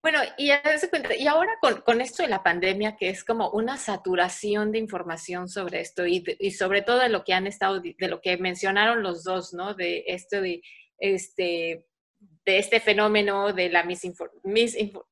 Bueno, 0.03 0.20
y, 0.38 0.51
y 1.18 1.27
ahora 1.27 1.53
con, 1.62 2.01
esto 2.01 2.24
de 2.24 2.30
la 2.30 2.44
pandemia, 2.44 2.98
que 2.98 3.08
es 3.08 3.24
como 3.24 3.51
una 3.51 3.77
saturación 3.77 4.74
de 4.74 4.80
información 4.80 5.48
sobre 5.48 5.80
esto 5.80 6.06
y, 6.06 6.51
sobre 6.51 6.82
todo 6.82 7.00
de 7.00 7.08
lo 7.08 7.24
que 7.24 7.34
han 7.34 7.48
estado, 7.48 7.80
de 7.80 8.08
lo 8.10 8.20
que 8.20 8.38
mencionaron 8.38 9.01
los 9.01 9.24
dos, 9.24 9.53
¿no? 9.53 9.75
De 9.75 10.03
esto 10.08 10.42
de 10.42 10.62
este, 10.98 11.86
de 12.46 12.60
este 12.60 12.80
fenómeno 12.80 13.54
de 13.54 13.70
la 13.70 13.86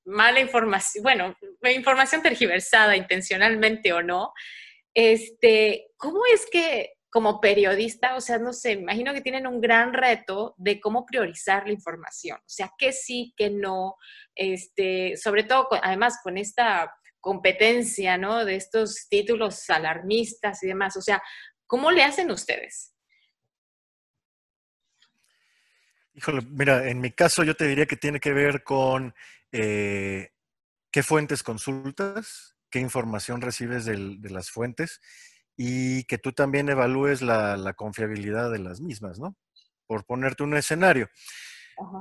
mala 0.06 0.40
información, 0.40 1.04
bueno, 1.04 1.36
información 1.74 2.22
tergiversada 2.22 2.96
intencionalmente 2.98 3.94
o 3.94 4.02
no. 4.02 4.34
Este, 4.94 5.88
¿Cómo 5.98 6.22
es 6.26 6.46
que 6.52 6.94
como 7.12 7.42
periodista, 7.42 8.16
o 8.16 8.22
sea, 8.22 8.40
no 8.40 8.54
sé, 8.54 8.72
imagino 8.72 9.14
que 9.14 9.22
tienen 9.22 9.46
un 9.46 9.60
gran 9.60 9.94
reto 9.94 10.56
de 10.58 10.80
cómo 10.80 11.06
priorizar 11.06 11.68
la 11.68 11.74
información, 11.74 12.38
o 12.38 12.50
sea, 12.50 12.72
qué 12.78 12.94
sí, 12.94 13.34
qué 13.36 13.50
no, 13.50 13.98
este, 14.34 15.18
sobre 15.18 15.44
todo, 15.44 15.68
además, 15.84 16.20
con 16.24 16.38
esta 16.38 16.94
competencia, 17.20 18.18
¿no? 18.18 18.46
De 18.46 18.56
estos 18.56 19.08
títulos 19.10 19.70
alarmistas 19.70 20.64
y 20.64 20.68
demás, 20.68 20.96
o 20.96 21.02
sea, 21.02 21.22
¿cómo 21.68 21.92
le 21.92 22.04
hacen 22.04 22.32
ustedes? 22.32 22.94
Híjole, 26.22 26.46
mira, 26.52 26.88
en 26.88 27.02
mi 27.02 27.10
caso 27.10 27.44
yo 27.44 27.56
te 27.56 27.68
diría 27.68 27.88
que 27.88 27.96
tiene 27.96 28.20
que 28.20 28.32
ver 28.32 28.64
con 28.64 29.16
eh, 29.52 30.30
qué 30.92 31.02
fuentes 31.02 31.42
consultas, 31.42 32.56
qué 32.70 32.78
información 32.78 33.42
recibes 33.42 33.86
de 33.86 34.30
las 34.30 34.52
fuentes 34.52 35.02
y 35.58 36.04
que 36.04 36.20
tú 36.20 36.32
también 36.32 36.70
evalúes 36.70 37.24
la, 37.24 37.74
confiabilidad 37.76 38.52
de 38.52 38.60
las 38.60 38.82
mismas, 38.82 39.18
¿no? 39.18 39.36
Por 39.88 40.06
ponerte 40.06 40.44
un 40.44 40.56
escenario. 40.56 41.10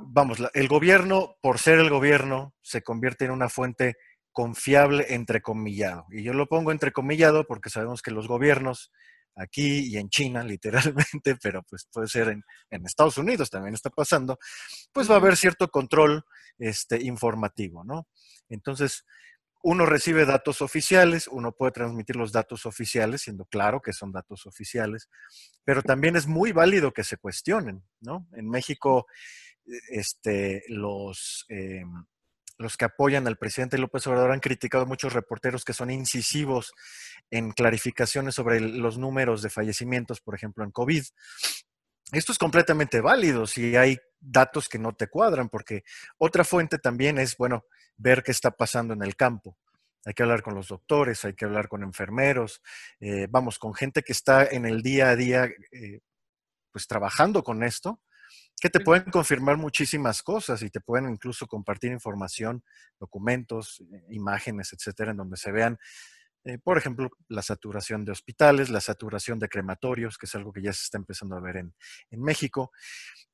Vamos, 0.08 0.36
el 0.52 0.68
gobierno, 0.68 1.38
por 1.40 1.58
ser 1.58 1.78
el 1.78 1.88
gobierno, 1.88 2.54
se 2.60 2.82
convierte 2.82 3.24
en 3.24 3.30
una 3.30 3.48
fuente 3.48 3.96
confiable 4.32 5.14
entrecomillado. 5.14 6.04
Y 6.10 6.24
yo 6.24 6.34
lo 6.34 6.46
pongo 6.46 6.72
entrecomillado 6.72 7.46
porque 7.46 7.70
sabemos 7.70 8.02
que 8.02 8.10
los 8.10 8.28
gobiernos 8.28 8.92
aquí 9.36 9.92
y 9.92 9.96
en 9.96 10.08
China, 10.08 10.42
literalmente, 10.42 11.36
pero 11.42 11.62
pues 11.62 11.86
puede 11.92 12.08
ser 12.08 12.28
en, 12.28 12.42
en 12.70 12.86
Estados 12.86 13.18
Unidos 13.18 13.50
también 13.50 13.74
está 13.74 13.90
pasando, 13.90 14.38
pues 14.92 15.10
va 15.10 15.14
a 15.14 15.18
haber 15.18 15.36
cierto 15.36 15.68
control 15.68 16.24
este, 16.58 17.02
informativo, 17.02 17.84
¿no? 17.84 18.06
Entonces, 18.48 19.04
uno 19.62 19.84
recibe 19.84 20.24
datos 20.24 20.62
oficiales, 20.62 21.28
uno 21.28 21.52
puede 21.52 21.72
transmitir 21.72 22.16
los 22.16 22.32
datos 22.32 22.64
oficiales, 22.64 23.22
siendo 23.22 23.44
claro 23.44 23.82
que 23.82 23.92
son 23.92 24.10
datos 24.10 24.46
oficiales, 24.46 25.08
pero 25.64 25.82
también 25.82 26.16
es 26.16 26.26
muy 26.26 26.52
válido 26.52 26.92
que 26.92 27.04
se 27.04 27.18
cuestionen, 27.18 27.84
¿no? 28.00 28.26
En 28.32 28.48
México, 28.48 29.06
este, 29.90 30.62
los, 30.68 31.44
eh, 31.48 31.84
los 32.60 32.76
que 32.76 32.84
apoyan 32.84 33.26
al 33.26 33.38
presidente 33.38 33.78
López 33.78 34.06
Obrador 34.06 34.32
han 34.32 34.40
criticado 34.40 34.84
a 34.84 34.86
muchos 34.86 35.14
reporteros 35.14 35.64
que 35.64 35.72
son 35.72 35.90
incisivos 35.90 36.72
en 37.30 37.52
clarificaciones 37.52 38.34
sobre 38.34 38.60
los 38.60 38.98
números 38.98 39.40
de 39.40 39.48
fallecimientos, 39.48 40.20
por 40.20 40.34
ejemplo, 40.34 40.62
en 40.62 40.70
COVID. 40.70 41.02
Esto 42.12 42.32
es 42.32 42.38
completamente 42.38 43.00
válido 43.00 43.46
si 43.46 43.76
hay 43.76 43.98
datos 44.20 44.68
que 44.68 44.78
no 44.78 44.94
te 44.94 45.08
cuadran, 45.08 45.48
porque 45.48 45.84
otra 46.18 46.44
fuente 46.44 46.78
también 46.78 47.18
es, 47.18 47.34
bueno, 47.38 47.64
ver 47.96 48.22
qué 48.22 48.30
está 48.30 48.50
pasando 48.50 48.92
en 48.92 49.02
el 49.02 49.16
campo. 49.16 49.56
Hay 50.04 50.12
que 50.12 50.22
hablar 50.22 50.42
con 50.42 50.54
los 50.54 50.68
doctores, 50.68 51.24
hay 51.24 51.32
que 51.32 51.46
hablar 51.46 51.66
con 51.66 51.82
enfermeros, 51.82 52.60
eh, 53.00 53.26
vamos, 53.30 53.58
con 53.58 53.72
gente 53.72 54.02
que 54.02 54.12
está 54.12 54.44
en 54.44 54.66
el 54.66 54.82
día 54.82 55.08
a 55.08 55.16
día, 55.16 55.48
eh, 55.72 56.00
pues 56.70 56.86
trabajando 56.86 57.42
con 57.42 57.62
esto, 57.62 58.00
que 58.60 58.70
te 58.70 58.80
pueden 58.80 59.10
confirmar 59.10 59.56
muchísimas 59.56 60.22
cosas 60.22 60.62
y 60.62 60.70
te 60.70 60.80
pueden 60.80 61.08
incluso 61.08 61.46
compartir 61.46 61.92
información, 61.92 62.62
documentos, 62.98 63.82
eh, 63.92 64.04
imágenes, 64.10 64.72
etcétera, 64.72 65.12
en 65.12 65.18
donde 65.18 65.36
se 65.36 65.52
vean, 65.52 65.78
por 66.64 66.78
ejemplo, 66.78 67.10
la 67.28 67.42
saturación 67.42 68.06
de 68.06 68.12
hospitales, 68.12 68.70
la 68.70 68.80
saturación 68.80 69.38
de 69.38 69.50
crematorios, 69.50 70.16
que 70.16 70.24
es 70.24 70.34
algo 70.34 70.54
que 70.54 70.62
ya 70.62 70.72
se 70.72 70.84
está 70.84 70.96
empezando 70.96 71.36
a 71.36 71.40
ver 71.40 71.58
en, 71.58 71.74
en 72.10 72.22
México. 72.22 72.72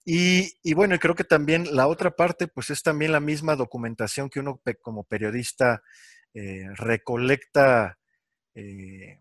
Y, 0.09 0.73
bueno, 0.75 0.97
creo 1.01 1.17
que 1.17 1.25
también 1.25 1.75
la 1.75 1.89
otra 1.89 2.13
parte, 2.13 2.47
pues 2.47 2.71
es 2.71 2.85
también 2.85 3.11
la 3.11 3.19
misma 3.19 3.57
documentación 3.57 4.31
que 4.31 4.39
uno 4.39 4.63
como 4.81 5.03
periodista 5.03 5.83
eh, 6.33 6.69
recolecta 6.77 7.99
eh, 8.55 9.19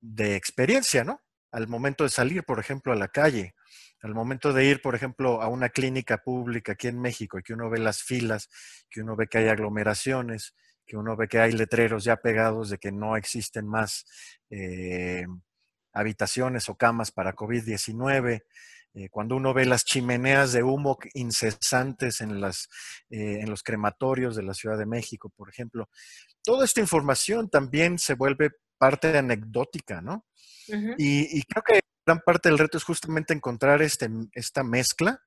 de 0.00 0.34
experiencia, 0.34 1.04
¿no? 1.04 1.20
Al 1.50 1.68
momento 1.68 2.04
de 2.04 2.10
salir, 2.10 2.44
por 2.44 2.58
ejemplo, 2.58 2.94
a 2.94 2.96
la 2.96 3.08
calle, 3.08 3.54
al 4.02 4.14
momento 4.14 4.52
de 4.52 4.64
ir, 4.64 4.82
por 4.82 4.94
ejemplo, 4.94 5.40
a 5.40 5.48
una 5.48 5.68
clínica 5.68 6.18
pública 6.18 6.72
aquí 6.72 6.88
en 6.88 7.00
México 7.00 7.38
y 7.38 7.42
que 7.42 7.54
uno 7.54 7.70
ve 7.70 7.78
las 7.78 8.02
filas, 8.02 8.50
que 8.90 9.00
uno 9.00 9.14
ve 9.14 9.28
que 9.28 9.38
hay 9.38 9.48
aglomeraciones, 9.48 10.54
que 10.84 10.96
uno 10.96 11.16
ve 11.16 11.28
que 11.28 11.38
hay 11.38 11.52
letreros 11.52 12.04
ya 12.04 12.16
pegados 12.16 12.68
de 12.68 12.78
que 12.78 12.90
no 12.90 13.16
existen 13.16 13.66
más 13.66 14.04
eh, 14.50 15.24
habitaciones 15.92 16.68
o 16.68 16.74
camas 16.74 17.12
para 17.12 17.34
COVID-19, 17.34 18.42
eh, 18.94 19.08
cuando 19.08 19.36
uno 19.36 19.54
ve 19.54 19.64
las 19.64 19.84
chimeneas 19.84 20.52
de 20.52 20.62
humo 20.62 20.98
incesantes 21.14 22.20
en, 22.20 22.40
las, 22.40 22.68
eh, 23.08 23.38
en 23.40 23.48
los 23.48 23.62
crematorios 23.62 24.36
de 24.36 24.42
la 24.42 24.52
Ciudad 24.52 24.76
de 24.76 24.84
México, 24.84 25.30
por 25.34 25.48
ejemplo, 25.48 25.88
toda 26.42 26.64
esta 26.64 26.80
información 26.80 27.48
también 27.48 27.98
se 27.98 28.14
vuelve 28.14 28.50
parte 28.76 29.16
anecdótica, 29.16 30.00
¿no? 30.02 30.26
y, 30.98 31.42
creo 31.44 31.62
que 31.62 31.80
gran 32.04 32.20
parte 32.20 32.48
del 32.48 32.58
reto 32.58 32.78
es 32.78 32.84
justamente 32.84 33.34
encontrar 33.34 33.82
este, 33.82 34.10
esta 34.32 34.62
mezcla, 34.62 35.22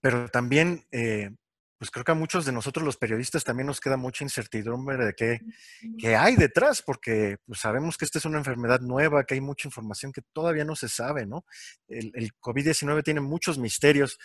pero 0.00 0.28
también 0.28 0.86
eh, 0.90 1.30
pues 1.78 1.90
creo 1.90 2.04
que 2.04 2.12
a 2.12 2.16
muchos 2.16 2.46
de 2.46 2.52
nosotros 2.52 2.84
los 2.84 2.96
periodistas 2.96 3.44
también 3.44 3.66
nos 3.66 3.80
queda 3.80 3.96
mucha 3.96 4.24
incertidumbre 4.24 4.96
de 5.04 5.14
qué, 5.14 6.16
hay 6.16 6.36
detrás, 6.36 6.82
porque 6.82 7.36
pues, 7.46 7.60
sabemos 7.60 7.98
que 7.98 8.06
esta 8.06 8.18
es 8.18 8.24
una 8.24 8.38
enfermedad 8.38 8.80
nueva, 8.80 9.24
que 9.24 9.34
hay 9.34 9.40
mucha 9.40 9.68
información 9.68 10.12
que 10.12 10.22
todavía 10.32 10.64
no 10.64 10.74
se 10.74 10.88
sabe, 10.88 11.26
¿no? 11.26 11.44
El, 11.86 12.12
el 12.14 12.32
COVID-19 12.40 13.02
tiene 13.02 13.20
muchos 13.20 13.58
misterios 13.58 14.18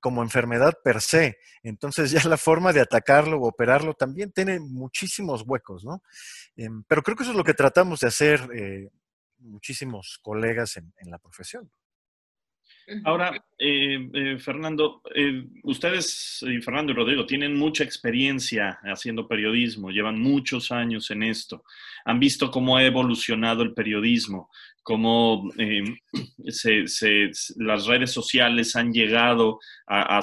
como 0.00 0.22
enfermedad 0.22 0.78
per 0.82 1.00
se, 1.00 1.38
entonces 1.62 2.10
ya 2.10 2.26
la 2.28 2.38
forma 2.38 2.72
de 2.72 2.80
atacarlo 2.80 3.38
o 3.38 3.48
operarlo 3.48 3.94
también 3.94 4.32
tiene 4.32 4.58
muchísimos 4.58 5.44
huecos, 5.46 5.84
¿no? 5.84 6.02
Em, 6.56 6.82
pero 6.88 7.02
creo 7.02 7.16
que 7.16 7.22
eso 7.22 7.32
es 7.32 7.36
lo 7.36 7.44
que 7.44 7.54
tratamos 7.54 8.00
de 8.00 8.08
hacer 8.08 8.48
eh, 8.54 8.88
muchísimos 9.40 10.18
colegas 10.22 10.76
en 10.76 11.10
la 11.10 11.18
profesión. 11.18 11.70
Ahora, 13.04 13.32
eh, 13.56 14.08
eh, 14.12 14.38
Fernando, 14.38 15.00
eh, 15.14 15.44
ustedes, 15.62 16.40
y 16.42 16.60
Fernando 16.60 16.92
y 16.92 16.96
Rodrigo, 16.96 17.24
tienen 17.24 17.56
mucha 17.56 17.84
experiencia 17.84 18.80
haciendo 18.82 19.28
periodismo, 19.28 19.90
llevan 19.90 20.20
muchos 20.20 20.72
años 20.72 21.10
en 21.12 21.22
esto, 21.22 21.62
han 22.04 22.18
visto 22.18 22.50
cómo 22.50 22.76
ha 22.76 22.84
evolucionado 22.84 23.62
el 23.62 23.74
periodismo, 23.74 24.50
cómo 24.82 25.52
las 27.56 27.86
redes 27.86 28.10
sociales 28.10 28.74
han 28.74 28.92
llegado 28.92 29.60
a, 29.86 30.20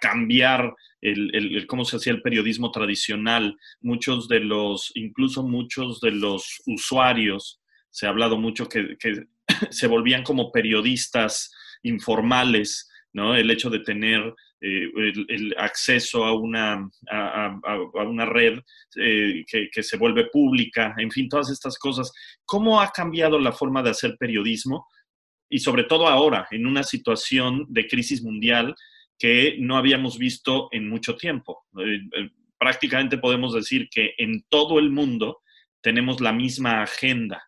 cambiar 0.00 0.74
el, 1.00 1.66
cómo 1.66 1.84
se 1.84 1.96
hacía 1.96 2.12
el 2.12 2.22
periodismo 2.22 2.70
tradicional. 2.70 3.58
Muchos 3.80 4.28
de 4.28 4.40
los, 4.40 4.92
incluso 4.94 5.42
muchos 5.42 6.00
de 6.00 6.12
los 6.12 6.62
usuarios, 6.66 7.60
se 7.96 8.04
ha 8.04 8.10
hablado 8.10 8.36
mucho 8.36 8.68
que, 8.68 8.98
se 9.70 9.86
volvían 9.86 10.22
como 10.22 10.52
periodistas 10.52 11.50
informales, 11.82 12.90
¿no? 13.14 13.34
El 13.34 13.50
hecho 13.50 13.70
de 13.70 13.78
tener 13.78 14.34
eh, 14.60 14.90
el, 15.28 15.54
acceso 15.56 16.26
a 16.26 16.34
una, 16.34 16.90
a, 17.10 18.04
una 18.06 18.26
red 18.26 18.58
eh, 18.96 19.44
que, 19.46 19.82
se 19.82 19.96
vuelve 19.96 20.26
pública, 20.26 20.94
en 20.98 21.10
fin, 21.10 21.26
todas 21.26 21.48
estas 21.48 21.78
cosas. 21.78 22.12
¿Cómo 22.44 22.82
ha 22.82 22.90
cambiado 22.90 23.38
la 23.38 23.52
forma 23.52 23.82
de 23.82 23.90
hacer 23.90 24.18
periodismo? 24.18 24.86
Y 25.48 25.60
sobre 25.60 25.84
todo 25.84 26.06
ahora, 26.06 26.46
en 26.50 26.66
una 26.66 26.82
situación 26.82 27.64
de 27.70 27.86
crisis 27.86 28.22
mundial 28.22 28.74
que 29.18 29.56
no 29.58 29.78
habíamos 29.78 30.18
visto 30.18 30.68
en 30.70 30.86
mucho 30.90 31.16
tiempo. 31.16 31.64
Eh, 31.78 32.28
prácticamente 32.58 33.16
podemos 33.16 33.54
decir 33.54 33.88
que 33.90 34.12
en 34.18 34.44
todo 34.50 34.78
el 34.78 34.90
mundo 34.90 35.38
tenemos 35.80 36.20
la 36.20 36.34
misma 36.34 36.82
agenda 36.82 37.42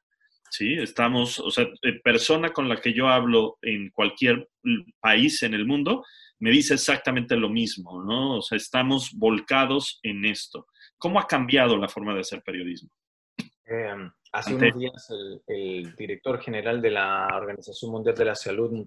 ¿sí? 0.51 0.75
Estamos, 0.75 1.39
o 1.39 1.51
sea, 1.51 1.65
eh, 1.83 2.01
persona 2.03 2.51
con 2.51 2.69
la 2.69 2.81
que 2.81 2.93
yo 2.93 3.09
hablo 3.09 3.59
en 3.63 3.91
cualquier 3.91 4.49
país 5.01 5.43
en 5.43 5.55
el 5.55 5.67
mundo 5.67 6.05
me 6.41 6.51
dice 6.51 6.75
exactamente 6.75 7.37
lo 7.37 7.49
mismo, 7.49 8.03
¿no? 8.03 8.37
O 8.37 8.43
sea, 8.43 8.57
estamos 8.57 9.13
volcados 9.15 9.99
en 10.03 10.25
esto. 10.25 10.67
¿Cómo 10.97 11.19
ha 11.19 11.27
cambiado 11.27 11.77
la 11.77 11.89
forma 11.89 12.15
de 12.15 12.21
hacer 12.21 12.43
periodismo? 12.43 12.91
Em, 13.67 14.11
hace 14.33 14.55
unos 14.55 14.79
días 14.79 15.13
el, 15.47 15.95
director 15.95 16.41
general 16.41 16.81
de 16.81 16.91
la 16.91 17.29
Organización 17.35 17.91
Mundial 17.91 18.15
de 18.15 18.25
la 18.25 18.35
Salud, 18.35 18.87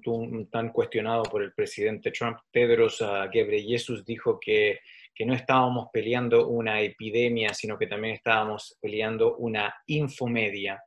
tan 0.50 0.69
cuestionado 0.69 1.24
por 1.24 1.43
el 1.43 1.54
presidente 1.54 2.12
Trump, 2.12 2.38
Tedros 2.52 3.04
Ghebreyesus, 3.32 4.04
dijo 4.06 4.39
que, 4.39 4.80
que 5.13 5.26
no 5.26 5.34
estábamos 5.34 5.89
peleando 5.93 6.47
una 6.47 6.82
epidemia, 6.82 7.54
sino 7.54 7.78
que 7.78 7.88
también 7.88 8.15
estábamos 8.15 8.78
peleando 8.82 9.36
una 9.38 9.74
infomedia. 9.86 10.82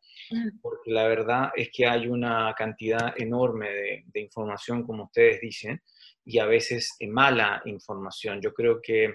Porque 0.61 0.91
la 0.91 1.07
verdad 1.07 1.51
es 1.55 1.71
que 1.73 1.87
hay 1.87 2.07
una 2.07 2.55
cantidad 2.57 3.15
enorme 3.17 3.69
de, 4.13 4.21
información, 4.21 4.85
como 4.85 5.05
ustedes 5.05 5.41
dicen, 5.41 5.81
y 6.25 6.39
a 6.39 6.47
veces 6.47 6.97
mala 7.09 7.63
información. 7.67 8.41
Yo 8.41 8.53
creo 8.53 8.81
que, 8.83 9.15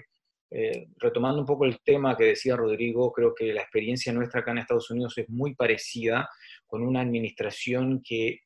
eh, 0.50 0.88
retomando 0.96 1.40
un 1.40 1.46
poco 1.46 1.64
el 1.64 1.80
tema 1.80 2.16
que 2.16 2.24
decía 2.24 2.56
Rodrigo, 2.56 3.12
creo 3.12 3.34
que 3.34 3.52
la 3.52 3.62
experiencia 3.62 4.12
nuestra 4.12 4.40
acá 4.40 4.52
en 4.52 4.58
Estados 4.58 4.90
Unidos 4.90 5.16
es 5.18 5.28
muy 5.28 5.54
parecida 5.54 6.28
con 6.66 6.82
una 6.82 7.00
administración 7.00 8.02
que 8.04 8.40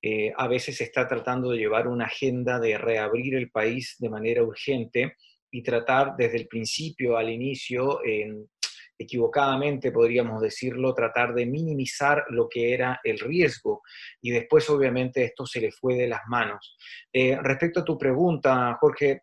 eh, 0.00 0.32
a 0.36 0.46
veces 0.46 0.80
está 0.80 1.08
tratando 1.08 1.50
de 1.50 1.58
llevar 1.58 1.88
una 1.88 2.04
agenda 2.04 2.60
de 2.60 2.78
reabrir 2.78 3.34
el 3.34 3.50
país 3.50 3.96
de 3.98 4.08
manera 4.08 4.44
urgente 4.44 5.16
y 5.50 5.62
tratar 5.62 6.14
desde 6.16 6.36
el 6.36 6.46
principio 6.46 7.16
al 7.16 7.30
inicio 7.30 8.04
en 8.04 8.48
equivocadamente, 8.98 9.92
podríamos 9.92 10.42
decirlo, 10.42 10.92
tratar 10.92 11.32
de 11.32 11.46
minimizar 11.46 12.24
lo 12.30 12.48
que 12.48 12.74
era 12.74 13.00
el 13.04 13.18
riesgo 13.18 13.82
y 14.20 14.30
después 14.30 14.68
obviamente 14.68 15.24
esto 15.24 15.46
se 15.46 15.60
le 15.60 15.70
fue 15.70 15.94
de 15.94 16.08
las 16.08 16.22
manos. 16.26 16.76
Eh, 17.12 17.38
respecto 17.40 17.80
a 17.80 17.84
tu 17.84 17.96
pregunta, 17.96 18.76
Jorge, 18.80 19.22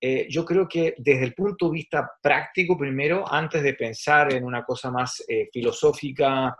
eh, 0.00 0.26
yo 0.30 0.44
creo 0.44 0.68
que 0.68 0.94
desde 0.98 1.24
el 1.24 1.34
punto 1.34 1.66
de 1.66 1.72
vista 1.72 2.08
práctico, 2.22 2.78
primero, 2.78 3.24
antes 3.30 3.62
de 3.62 3.74
pensar 3.74 4.32
en 4.32 4.44
una 4.44 4.62
cosa 4.62 4.90
más 4.90 5.24
eh, 5.28 5.48
filosófica, 5.52 6.56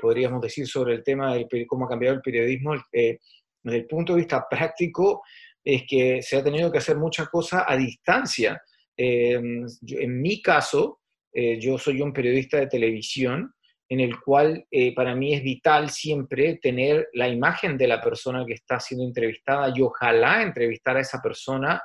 podríamos 0.00 0.40
decir 0.40 0.66
sobre 0.66 0.94
el 0.94 1.04
tema 1.04 1.36
de 1.36 1.46
cómo 1.68 1.84
ha 1.84 1.88
cambiado 1.88 2.16
el 2.16 2.20
periodismo, 2.20 2.74
desde 2.92 3.20
el 3.62 3.86
punto 3.86 4.12
de 4.12 4.18
vista 4.18 4.44
práctico, 4.50 5.22
es 5.62 5.84
que 5.86 6.20
se 6.20 6.36
ha 6.36 6.42
tenido 6.42 6.72
que 6.72 6.78
hacer 6.78 6.96
muchas 6.96 7.28
cosas 7.28 7.62
a 7.64 7.76
distancia. 7.76 8.60
en 8.96 10.20
mi 10.20 10.42
caso, 10.42 10.98
eh, 11.38 11.60
yo 11.60 11.76
soy 11.76 12.00
un 12.00 12.14
periodista 12.14 12.56
de 12.58 12.66
televisión 12.66 13.52
en 13.90 14.00
el 14.00 14.18
cual 14.18 14.64
eh, 14.70 14.94
para 14.94 15.14
mí 15.14 15.34
es 15.34 15.42
vital 15.42 15.90
siempre 15.90 16.58
tener 16.62 17.10
la 17.12 17.28
imagen 17.28 17.76
de 17.76 17.86
la 17.86 18.00
persona 18.00 18.42
que 18.46 18.54
está 18.54 18.80
siendo 18.80 19.04
entrevistada 19.04 19.70
y 19.76 19.82
ojalá 19.82 20.40
entrevistar 20.40 20.96
a 20.96 21.00
esa 21.00 21.20
persona 21.20 21.82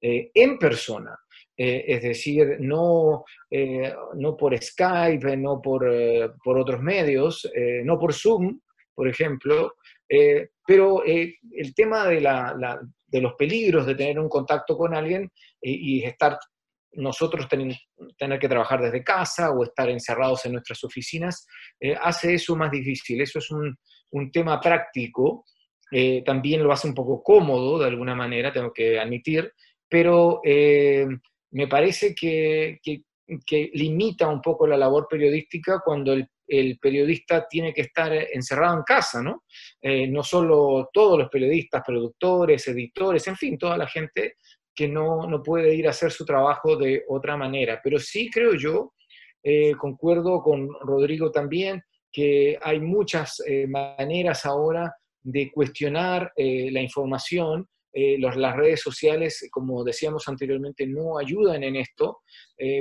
eh, 0.00 0.30
en 0.32 0.58
persona. 0.58 1.18
es 1.56 2.02
decir, 2.02 2.56
no, 2.60 3.24
no 4.14 4.36
por 4.36 4.60
Skype, 4.60 5.36
no 5.36 5.60
por, 5.62 5.84
por 6.42 6.58
otros 6.58 6.80
medios, 6.80 7.48
no 7.84 7.96
por 7.96 8.12
Zoom, 8.12 8.60
por 8.92 9.06
ejemplo, 9.08 9.74
pero 10.66 11.04
el 11.04 11.74
tema 11.76 12.08
de, 12.08 12.20
la, 12.20 12.80
de, 13.06 13.20
los 13.20 13.34
peligros 13.34 13.86
de 13.86 13.94
tener 13.94 14.18
un 14.18 14.28
contacto 14.28 14.76
con 14.76 14.94
alguien 14.94 15.30
y 15.62 16.02
estar 16.02 16.36
nosotros 16.96 17.48
tener 17.48 18.38
que 18.38 18.48
trabajar 18.48 18.82
desde 18.82 19.04
casa 19.04 19.50
o 19.50 19.64
estar 19.64 19.88
encerrados 19.90 20.44
en 20.46 20.52
nuestras 20.52 20.82
oficinas, 20.84 21.46
eh, 21.80 21.94
hace 22.00 22.34
eso 22.34 22.56
más 22.56 22.70
difícil. 22.70 23.20
Eso 23.20 23.38
es 23.38 23.50
un, 23.50 23.76
tema 24.32 24.60
práctico, 24.60 25.44
eh, 25.90 26.22
también 26.24 26.62
lo 26.62 26.72
hace 26.72 26.86
un 26.86 26.94
poco 26.94 27.20
cómodo 27.20 27.80
de 27.80 27.86
alguna 27.86 28.14
manera, 28.14 28.52
tengo 28.52 28.72
que 28.72 28.98
admitir, 28.98 29.52
pero 29.88 30.40
eh, 30.44 31.04
me 31.50 31.66
parece 31.66 32.14
que, 32.14 32.78
limita 33.72 34.28
un 34.28 34.40
poco 34.40 34.68
la 34.68 34.76
labor 34.76 35.08
periodística 35.10 35.80
cuando 35.84 36.12
el, 36.12 36.78
periodista 36.78 37.48
tiene 37.48 37.72
que 37.72 37.80
estar 37.80 38.12
encerrado 38.12 38.76
en 38.76 38.82
casa, 38.84 39.22
¿no? 39.22 39.42
no 39.82 40.22
solo 40.22 40.90
todos 40.92 41.18
los 41.18 41.28
periodistas, 41.28 41.82
productores, 41.84 42.68
editores, 42.68 43.26
en 43.26 43.36
fin, 43.36 43.58
toda 43.58 43.78
la 43.78 43.88
gente 43.88 44.36
que 44.74 44.88
no, 44.88 45.26
no, 45.28 45.42
puede 45.42 45.74
ir 45.74 45.86
a 45.86 45.90
hacer 45.90 46.10
su 46.10 46.24
trabajo 46.24 46.76
de 46.76 47.04
otra 47.08 47.36
manera. 47.36 47.80
Pero 47.82 47.98
sí 47.98 48.30
creo 48.30 48.54
yo, 48.54 48.92
eh, 49.42 49.74
concuerdo 49.78 50.42
con 50.42 50.68
Rodrigo 50.80 51.30
también, 51.30 51.82
que 52.10 52.58
hay 52.62 52.80
muchas 52.80 53.42
eh, 53.46 53.66
maneras 53.66 54.46
ahora 54.46 54.94
de 55.22 55.50
cuestionar 55.52 56.32
eh, 56.36 56.70
la 56.70 56.80
información. 56.80 57.68
Las 57.96 58.56
redes 58.56 58.80
sociales, 58.80 59.48
como 59.52 59.84
decíamos 59.84 60.26
anteriormente, 60.26 60.84
no 60.84 61.16
ayudan 61.16 61.62
en 61.62 61.76
esto, 61.76 62.22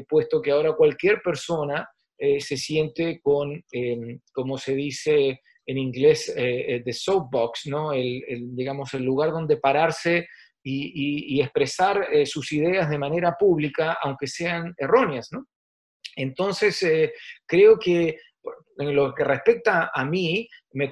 puesto 0.10 0.42
que 0.42 0.50
ahora 0.50 0.74
cualquier 0.74 1.22
persona 1.22 1.88
se 2.18 2.58
siente 2.58 3.20
con, 3.22 3.64
como 4.34 4.58
se 4.58 4.74
dice 4.74 5.40
en 5.68 5.78
inglés, 5.78 6.34
the 6.36 6.92
soapbox, 6.92 7.68
¿no? 7.68 7.94
el, 7.94 8.24
digamos, 8.56 8.92
el 8.96 9.04
lugar 9.04 9.30
donde 9.30 9.58
pararse 9.58 10.26
y, 10.64 11.42
expresar 11.42 12.08
eh, 12.12 12.26
sus 12.26 12.52
ideas 12.52 12.90
de 12.90 12.98
manera 12.98 13.36
pública, 13.38 13.98
aunque 14.02 14.28
sean 14.28 14.74
erróneas. 14.78 15.30
¿no? 15.32 15.46
Entonces, 16.16 16.82
eh, 16.84 17.14
creo 17.46 17.78
que 17.78 18.18
en 18.78 18.96
lo 18.96 19.14
que 19.14 19.24
respecta 19.24 19.92
a 19.94 20.06
mí, 20.06 20.48
me, 20.72 20.90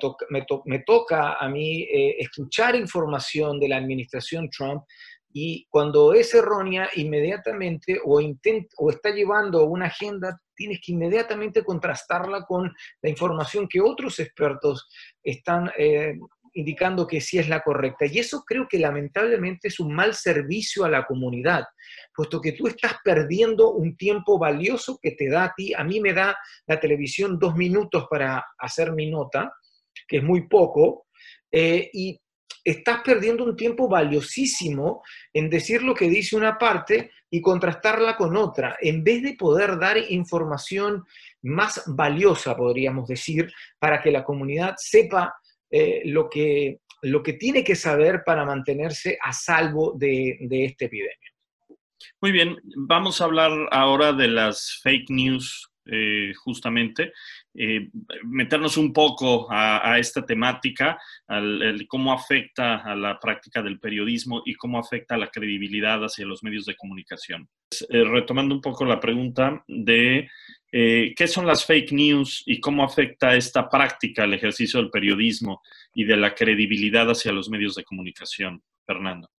toca 0.85 1.33
a 1.33 1.49
mí 1.49 1.81
eh, 1.81 2.17
escuchar 2.19 2.75
información 2.75 3.59
de 3.59 3.67
la 3.67 3.77
administración 3.77 4.49
Trump 4.49 4.83
y 5.33 5.65
cuando 5.69 6.13
es 6.13 6.33
errónea, 6.33 6.89
inmediatamente 6.95 7.99
o, 8.03 8.21
o 8.77 8.89
está 8.89 9.09
llevando 9.11 9.65
una 9.65 9.87
agenda, 9.87 10.39
tienes 10.55 10.79
que 10.85 10.91
inmediatamente 10.91 11.63
contrastarla 11.63 12.43
con 12.43 12.71
la 13.01 13.09
información 13.09 13.67
que 13.67 13.81
otros 13.81 14.19
expertos 14.19 14.87
están 15.23 15.71
indicando 16.53 17.07
que 17.07 17.21
sí 17.21 17.37
es 17.37 17.47
la 17.47 17.61
correcta. 17.61 18.05
Y 18.05 18.19
eso 18.19 18.43
creo 18.45 18.67
que 18.67 18.79
lamentablemente 18.79 19.67
es 19.67 19.79
un 19.79 19.93
mal 19.93 20.13
servicio 20.13 20.85
a 20.85 20.89
la 20.89 21.05
comunidad, 21.05 21.65
puesto 22.13 22.41
que 22.41 22.53
tú 22.53 22.67
estás 22.67 22.95
perdiendo 23.03 23.71
un 23.71 23.95
tiempo 23.95 24.37
valioso 24.37 24.99
que 25.01 25.11
te 25.11 25.29
da 25.29 25.45
a 25.45 25.53
ti. 25.55 25.73
A 25.73 25.83
mí 25.83 25.99
me 25.99 26.13
da 26.13 26.37
la 26.67 26.79
televisión 26.79 27.39
dos 27.39 27.55
minutos 27.55 28.05
para 28.09 28.45
hacer 28.57 28.91
mi 28.91 29.09
nota, 29.09 29.53
que 30.07 30.17
es 30.17 30.23
muy 30.23 30.47
poco, 30.47 31.07
eh, 31.51 31.89
y 31.93 32.19
estás 32.63 33.01
perdiendo 33.03 33.43
un 33.43 33.55
tiempo 33.55 33.87
valiosísimo 33.87 35.01
en 35.33 35.49
decir 35.49 35.81
lo 35.81 35.95
que 35.95 36.09
dice 36.09 36.35
una 36.35 36.57
parte 36.57 37.11
y 37.29 37.41
contrastarla 37.41 38.15
con 38.15 38.35
otra, 38.35 38.77
en 38.81 39.03
vez 39.03 39.23
de 39.23 39.35
poder 39.35 39.79
dar 39.79 39.97
información 39.97 41.05
más 41.43 41.83
valiosa, 41.87 42.55
podríamos 42.55 43.07
decir, 43.07 43.51
para 43.79 44.01
que 44.01 44.11
la 44.11 44.23
comunidad 44.23 44.75
sepa 44.77 45.33
eh, 45.71 46.01
lo, 46.05 46.29
que, 46.29 46.79
lo 47.01 47.23
que 47.23 47.33
tiene 47.33 47.63
que 47.63 47.75
saber 47.75 48.23
para 48.25 48.45
mantenerse 48.45 49.17
a 49.21 49.31
salvo 49.31 49.93
de, 49.97 50.37
esta 50.49 50.85
epidemia. 50.85 51.15
Muy 52.19 52.31
bien, 52.31 52.57
vamos 52.75 53.21
a 53.21 53.25
hablar 53.25 53.51
ahora 53.71 54.11
de 54.11 54.27
las 54.27 54.79
fake 54.83 55.09
news 55.09 55.70
eh, 55.91 56.33
justamente, 56.35 57.13
eh, 57.53 57.89
meternos 58.23 58.77
un 58.77 58.91
poco 58.91 59.47
a, 59.51 59.99
esta 59.99 60.25
temática, 60.25 60.97
al, 61.27 61.85
cómo 61.87 62.13
afecta 62.13 62.77
a 62.77 62.95
la 62.95 63.19
práctica 63.19 63.61
del 63.61 63.79
periodismo 63.79 64.41
y 64.45 64.55
cómo 64.55 64.79
afecta 64.79 65.15
a 65.15 65.19
la 65.19 65.27
credibilidad 65.27 66.03
hacia 66.03 66.25
los 66.25 66.43
medios 66.43 66.65
de 66.65 66.75
comunicación. 66.75 67.47
retomando 67.89 68.55
un 68.55 68.61
poco 68.61 68.85
la 68.85 68.99
pregunta 68.99 69.63
de 69.67 70.27
eh, 70.71 71.13
¿Qué 71.17 71.27
son 71.27 71.45
las 71.45 71.65
fake 71.65 71.91
news 71.91 72.43
y 72.45 72.61
cómo 72.61 72.83
afecta 72.83 73.35
esta 73.35 73.69
práctica 73.69 74.23
al 74.23 74.33
ejercicio 74.33 74.79
del 74.79 74.89
periodismo 74.89 75.61
y 75.93 76.05
de 76.05 76.15
la 76.15 76.33
credibilidad 76.33 77.09
hacia 77.09 77.33
los 77.33 77.49
medios 77.49 77.75
de 77.75 77.83
comunicación? 77.83 78.63
Fernando. 78.85 79.29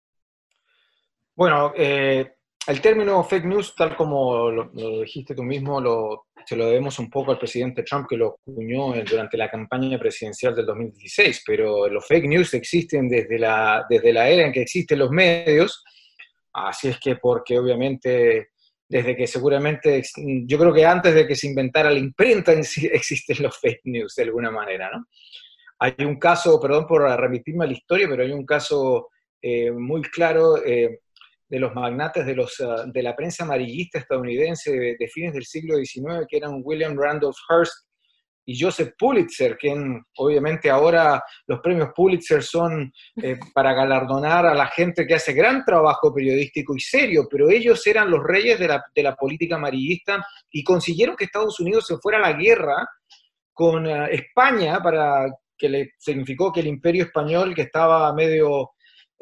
Bueno, 1.35 1.73
eh, 1.75 2.35
el 2.67 2.81
término 2.83 3.25
fake 3.25 3.47
news, 3.47 3.75
tal 3.75 3.97
como 3.97 4.51
lo, 4.51 4.71
dijiste 5.01 5.35
tú 5.35 5.43
mismo, 5.43 5.81
lo, 5.81 6.27
se 6.45 6.57
lo 6.57 6.67
debemos 6.67 6.99
un 6.99 7.11
poco 7.11 7.33
al 7.33 7.39
presidente 7.39 7.83
Trump 7.83 8.07
que 8.09 8.17
lo 8.17 8.39
acuñó 8.41 8.95
durante 9.09 9.37
la 9.37 9.51
campaña 9.51 9.99
presidencial 9.99 10.55
del 10.55 10.67
2016, 10.67 11.43
pero 11.47 11.89
los 11.89 12.07
fake 12.07 12.27
news 12.27 12.55
existen 12.55 13.09
desde 13.09 13.39
la, 13.39 13.85
desde 13.89 14.13
la 14.13 14.29
era 14.29 14.47
en 14.47 14.53
que 14.53 14.63
existen 14.63 14.99
los 14.99 15.11
medios, 15.11 15.83
así 16.53 16.89
es 16.89 16.99
que 17.01 17.17
porque 17.17 17.59
obviamente 17.59 18.49
desde 18.93 19.17
que 19.17 19.27
seguramente, 19.27 20.03
yo 20.47 20.59
creo 20.59 20.75
que 20.75 20.85
antes 20.85 21.15
de 21.15 21.27
que 21.27 21.35
se 21.35 21.47
inventara 21.47 21.91
la 21.91 21.99
imprenta 21.99 22.53
existen 22.93 23.43
los 23.43 23.59
fake 23.59 23.81
news 23.85 24.15
de 24.15 24.25
alguna 24.25 24.51
manera, 24.51 24.91
¿no? 24.93 25.07
Hay 25.79 25.95
un 26.05 26.19
caso, 26.19 26.61
perdón 26.61 26.87
por 26.87 27.03
remitirme 27.03 27.65
a 27.65 27.69
la 27.69 27.73
historia, 27.73 28.07
pero 28.09 28.23
hay 28.23 28.33
un 28.33 28.45
caso 28.45 29.09
eh, 29.41 29.73
muy 29.73 30.03
claro 30.03 30.63
eh, 30.65 31.01
de 31.53 31.61
los 31.61 31.75
magnates 31.75 32.25
de, 32.25 32.35
los, 32.35 32.59
ah, 32.63 32.85
de 32.87 33.03
la 33.03 33.15
prensa 33.15 33.45
amarillista 33.45 33.99
estadounidense 33.99 34.73
de, 34.73 34.97
de, 34.99 35.09
fines 35.09 35.35
del 35.35 35.45
siglo 35.45 35.77
XIX, 35.77 36.27
que 36.27 36.39
eran 36.39 36.63
William 36.65 36.97
Randolph 36.97 37.37
Hearst 37.47 37.75
y 38.47 38.59
Joseph 38.59 38.95
Pulitzer, 38.99 39.59
quien 39.59 40.03
obviamente 40.17 40.71
ahora 40.71 41.23
los 41.47 41.61
premios 41.61 41.91
Pulitzer 41.95 42.43
son 42.43 42.91
eh, 43.23 43.37
para 43.55 43.75
galardonar 43.75 44.47
a 44.47 44.55
la 44.55 44.67
gente 44.69 45.07
que 45.07 45.15
hace 45.15 45.35
gran 45.35 45.63
trabajo 45.63 46.15
periodístico 46.15 46.75
y 46.75 46.81
serio, 46.81 47.29
pero 47.31 47.51
ellos 47.51 47.87
eran 47.87 48.11
los 48.11 48.25
reyes 48.25 48.59
de 48.59 49.03
la, 49.03 49.15
política 49.15 49.57
amarillista 49.57 50.27
y 50.51 50.65
consiguieron 50.65 51.17
que 51.17 51.25
Estados 51.25 51.61
Unidos 51.61 51.87
se 51.87 51.99
fuera 51.99 52.17
a 52.17 52.31
la 52.31 52.33
guerra 52.33 52.89
con 53.53 53.87
eh, 53.87 54.09
España 54.11 54.81
para 54.83 55.27
que 55.59 55.69
le 55.69 55.91
significó 55.99 56.51
que 56.51 56.61
el 56.61 56.69
imperio 56.69 57.05
español, 57.05 57.55
que 57.55 57.63
estaba 57.63 58.11
medio 58.15 58.71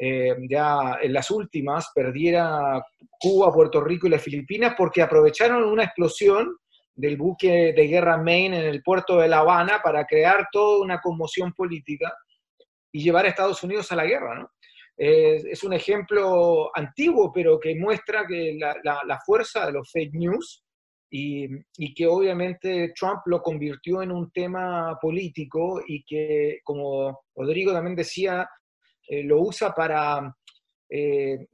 eh, 0.02 0.34
ya 0.48 0.96
en 1.02 1.12
las 1.12 1.30
últimas, 1.30 1.90
perdiera 1.94 2.82
Cuba, 3.18 3.52
Puerto 3.52 3.82
Rico 3.82 4.06
y 4.06 4.10
las 4.10 4.22
Filipinas 4.22 4.74
porque 4.74 5.02
aprovecharon 5.02 5.62
una 5.62 5.84
explosión 5.84 6.56
del 6.94 7.18
buque 7.18 7.74
de 7.76 7.86
guerra 7.86 8.16
Maine 8.16 8.60
en 8.60 8.64
el 8.64 8.82
puerto 8.82 9.18
de 9.18 9.28
La 9.28 9.40
Habana 9.40 9.82
para 9.84 10.06
crear 10.06 10.48
toda 10.50 10.82
una 10.82 11.02
conmoción 11.02 11.52
política 11.52 12.10
y 12.90 13.02
llevar 13.02 13.26
a 13.26 13.28
Estados 13.28 13.62
Unidos 13.62 13.92
a 13.92 13.96
la 13.96 14.06
guerra. 14.06 14.50
es 14.96 15.62
un 15.64 15.74
ejemplo 15.74 16.70
antiguo, 16.74 17.30
pero 17.30 17.60
que 17.60 17.74
muestra 17.74 18.26
que 18.26 18.58
la, 18.58 19.20
fuerza 19.26 19.66
de 19.66 19.72
los 19.72 19.90
fake 19.92 20.14
news 20.14 20.64
y, 21.10 21.94
que 21.94 22.06
obviamente 22.06 22.94
Trump 22.98 23.20
lo 23.26 23.42
convirtió 23.42 24.00
en 24.00 24.12
un 24.12 24.30
tema 24.30 24.98
político 24.98 25.82
y 25.86 26.02
que, 26.04 26.60
como 26.64 27.20
Rodrigo 27.34 27.72
también 27.72 27.96
decía, 27.96 28.48
eh, 29.10 29.24
lo 29.24 29.40
usa 29.40 29.72
para 29.74 30.32
eh, 30.88 31.48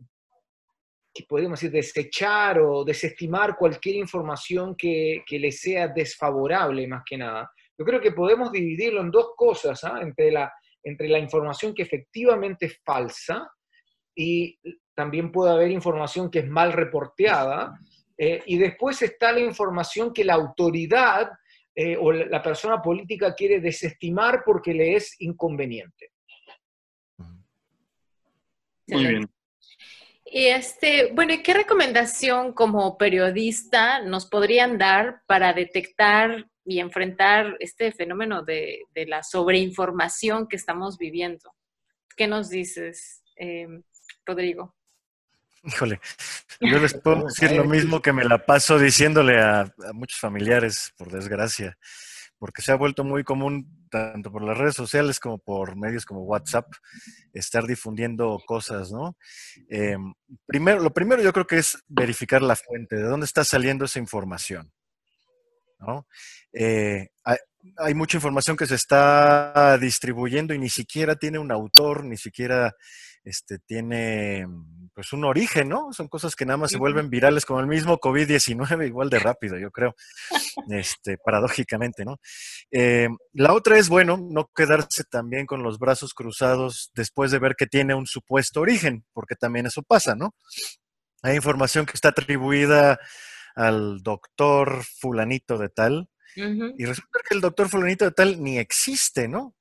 podemos 1.24 1.58
decir, 1.58 1.72
desechar 1.72 2.58
o 2.60 2.84
desestimar 2.84 3.56
cualquier 3.56 3.96
información 3.96 4.74
que, 4.76 5.24
le 5.28 5.52
sea 5.52 5.88
desfavorable 5.88 6.86
más 6.86 7.02
que 7.08 7.16
nada. 7.16 7.50
Yo 7.78 7.84
creo 7.84 8.00
que 8.00 8.12
podemos 8.12 8.52
dividirlo 8.52 9.00
en 9.00 9.10
dos 9.10 9.30
cosas, 9.34 9.82
¿ah? 9.84 10.00
entre, 10.02 10.30
la, 10.30 10.52
entre 10.82 11.08
la 11.08 11.18
información 11.18 11.74
que 11.74 11.82
efectivamente 11.82 12.66
es 12.66 12.80
falsa 12.84 13.50
y 14.14 14.58
también 14.94 15.32
puede 15.32 15.52
haber 15.52 15.70
información 15.70 16.30
que 16.30 16.40
es 16.40 16.48
mal 16.48 16.72
reporteada, 16.72 17.78
eh, 18.18 18.42
y 18.46 18.58
después 18.58 19.00
está 19.02 19.30
la 19.32 19.40
información 19.40 20.12
que 20.12 20.24
la 20.24 20.34
autoridad 20.34 21.30
eh, 21.74 21.96
o 22.00 22.12
la 22.12 22.42
persona 22.42 22.80
política 22.80 23.34
quiere 23.34 23.60
desestimar 23.60 24.42
porque 24.44 24.72
le 24.72 24.96
es 24.96 25.16
inconveniente. 25.18 26.12
Muy 28.88 29.06
bien. 29.06 29.30
Y 30.28 30.46
este, 30.46 31.12
bueno, 31.12 31.34
¿y 31.34 31.42
qué 31.42 31.54
recomendación 31.54 32.52
como 32.52 32.98
periodista 32.98 34.02
nos 34.02 34.26
podrían 34.26 34.76
dar 34.76 35.22
para 35.26 35.52
detectar 35.52 36.46
y 36.64 36.80
enfrentar 36.80 37.56
este 37.60 37.92
fenómeno 37.92 38.42
de, 38.42 38.80
la 39.06 39.22
sobreinformación 39.22 40.48
que 40.48 40.56
estamos 40.56 40.98
viviendo? 40.98 41.54
¿Qué 42.16 42.26
nos 42.26 42.50
dices, 42.50 43.22
em, 43.36 43.82
Rodrigo? 44.24 44.74
Híjole, 45.62 46.00
yo 46.60 46.78
les 46.78 46.94
puedo 46.94 47.24
decir 47.26 47.52
lo 47.52 47.64
mismo 47.64 48.02
que 48.02 48.12
me 48.12 48.24
la 48.24 48.44
paso 48.44 48.78
diciéndole 48.78 49.40
a, 49.40 49.72
muchos 49.92 50.18
familiares, 50.18 50.92
por 50.96 51.10
desgracia. 51.10 51.78
Porque 52.38 52.62
se 52.62 52.72
ha 52.72 52.76
vuelto 52.76 53.04
muy 53.04 53.24
común, 53.24 53.86
tanto 53.90 54.30
por 54.30 54.42
las 54.42 54.56
redes 54.56 54.74
sociales 54.74 55.20
como 55.20 55.38
por 55.38 55.76
medios 55.76 56.04
como 56.04 56.22
WhatsApp, 56.22 56.66
estar 57.32 57.66
difundiendo 57.66 58.38
cosas, 58.46 58.90
¿no? 58.92 59.16
Em, 59.68 60.14
primero, 60.46 60.80
lo 60.82 60.92
primero 60.92 61.22
yo 61.22 61.32
creo 61.32 61.46
que 61.46 61.58
es 61.58 61.82
verificar 61.88 62.42
la 62.42 62.56
fuente, 62.56 62.96
de 62.96 63.02
dónde 63.02 63.26
está 63.26 63.44
saliendo 63.44 63.84
esa 63.84 63.98
información, 63.98 64.72
¿no? 65.78 66.06
Eh, 66.52 67.08
hay 67.76 67.94
mucha 67.94 68.16
información 68.16 68.56
que 68.56 68.66
se 68.66 68.74
está 68.74 69.78
distribuyendo 69.78 70.54
y 70.54 70.58
ni 70.58 70.68
siquiera 70.68 71.16
tiene 71.16 71.38
un 71.38 71.52
autor, 71.52 72.04
ni 72.04 72.16
siquiera 72.16 72.74
este, 73.26 73.58
tiene 73.58 74.46
pues 74.94 75.12
un 75.12 75.24
origen, 75.24 75.68
¿no? 75.68 75.92
Son 75.92 76.08
cosas 76.08 76.34
que 76.34 76.46
nada 76.46 76.56
más 76.56 76.70
se 76.70 76.78
vuelven 76.78 77.10
virales 77.10 77.44
como 77.44 77.60
el 77.60 77.66
mismo 77.66 77.98
COVID-19, 77.98 78.86
igual 78.86 79.10
de 79.10 79.18
rápido, 79.18 79.58
yo 79.58 79.70
creo, 79.70 79.94
este, 80.70 81.18
paradójicamente, 81.18 82.04
¿no? 82.04 82.16
Eh, 82.70 83.08
la 83.32 83.52
otra 83.52 83.78
es, 83.78 83.88
bueno, 83.88 84.16
no 84.16 84.48
quedarse 84.54 85.04
también 85.04 85.44
con 85.44 85.62
los 85.62 85.78
brazos 85.78 86.14
cruzados 86.14 86.92
después 86.94 87.30
de 87.30 87.40
ver 87.40 87.56
que 87.56 87.66
tiene 87.66 87.94
un 87.94 88.06
supuesto 88.06 88.60
origen, 88.60 89.04
porque 89.12 89.34
también 89.34 89.66
eso 89.66 89.82
pasa, 89.82 90.14
¿no? 90.14 90.34
Hay 91.22 91.36
información 91.36 91.84
que 91.84 91.92
está 91.94 92.10
atribuida 92.10 92.98
al 93.56 94.02
doctor 94.02 94.84
fulanito 94.84 95.58
de 95.58 95.68
tal, 95.68 96.08
y 96.36 96.84
resulta 96.84 97.20
que 97.28 97.34
el 97.34 97.40
doctor 97.40 97.68
fulanito 97.68 98.04
de 98.04 98.12
tal 98.12 98.42
ni 98.42 98.58
existe, 98.58 99.28
¿no? 99.28 99.54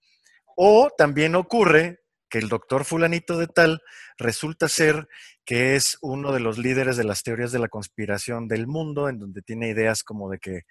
O 0.55 0.89
también 0.97 1.35
ocurre 1.35 1.99
que 2.29 2.39
el 2.39 2.49
doctor 2.49 2.85
fulanito 2.85 3.37
de 3.37 3.47
tal 3.47 3.81
resulta 4.17 4.67
ser 4.67 5.07
que 5.45 5.75
es 5.75 5.97
uno 6.01 6.33
de 6.33 6.39
los 6.39 6.57
líderes 6.57 6.97
de 6.97 7.03
las 7.03 7.21
teorías 7.21 7.51
de 7.51 7.59
la 7.59 7.67
conspiración 7.67 8.47
del 8.47 8.65
mundo, 8.65 9.09
en 9.09 9.19
donde 9.19 9.43
tiene 9.43 9.69
ideas 9.69 10.03
como 10.03 10.29
de 10.29 10.39
que 10.39 10.61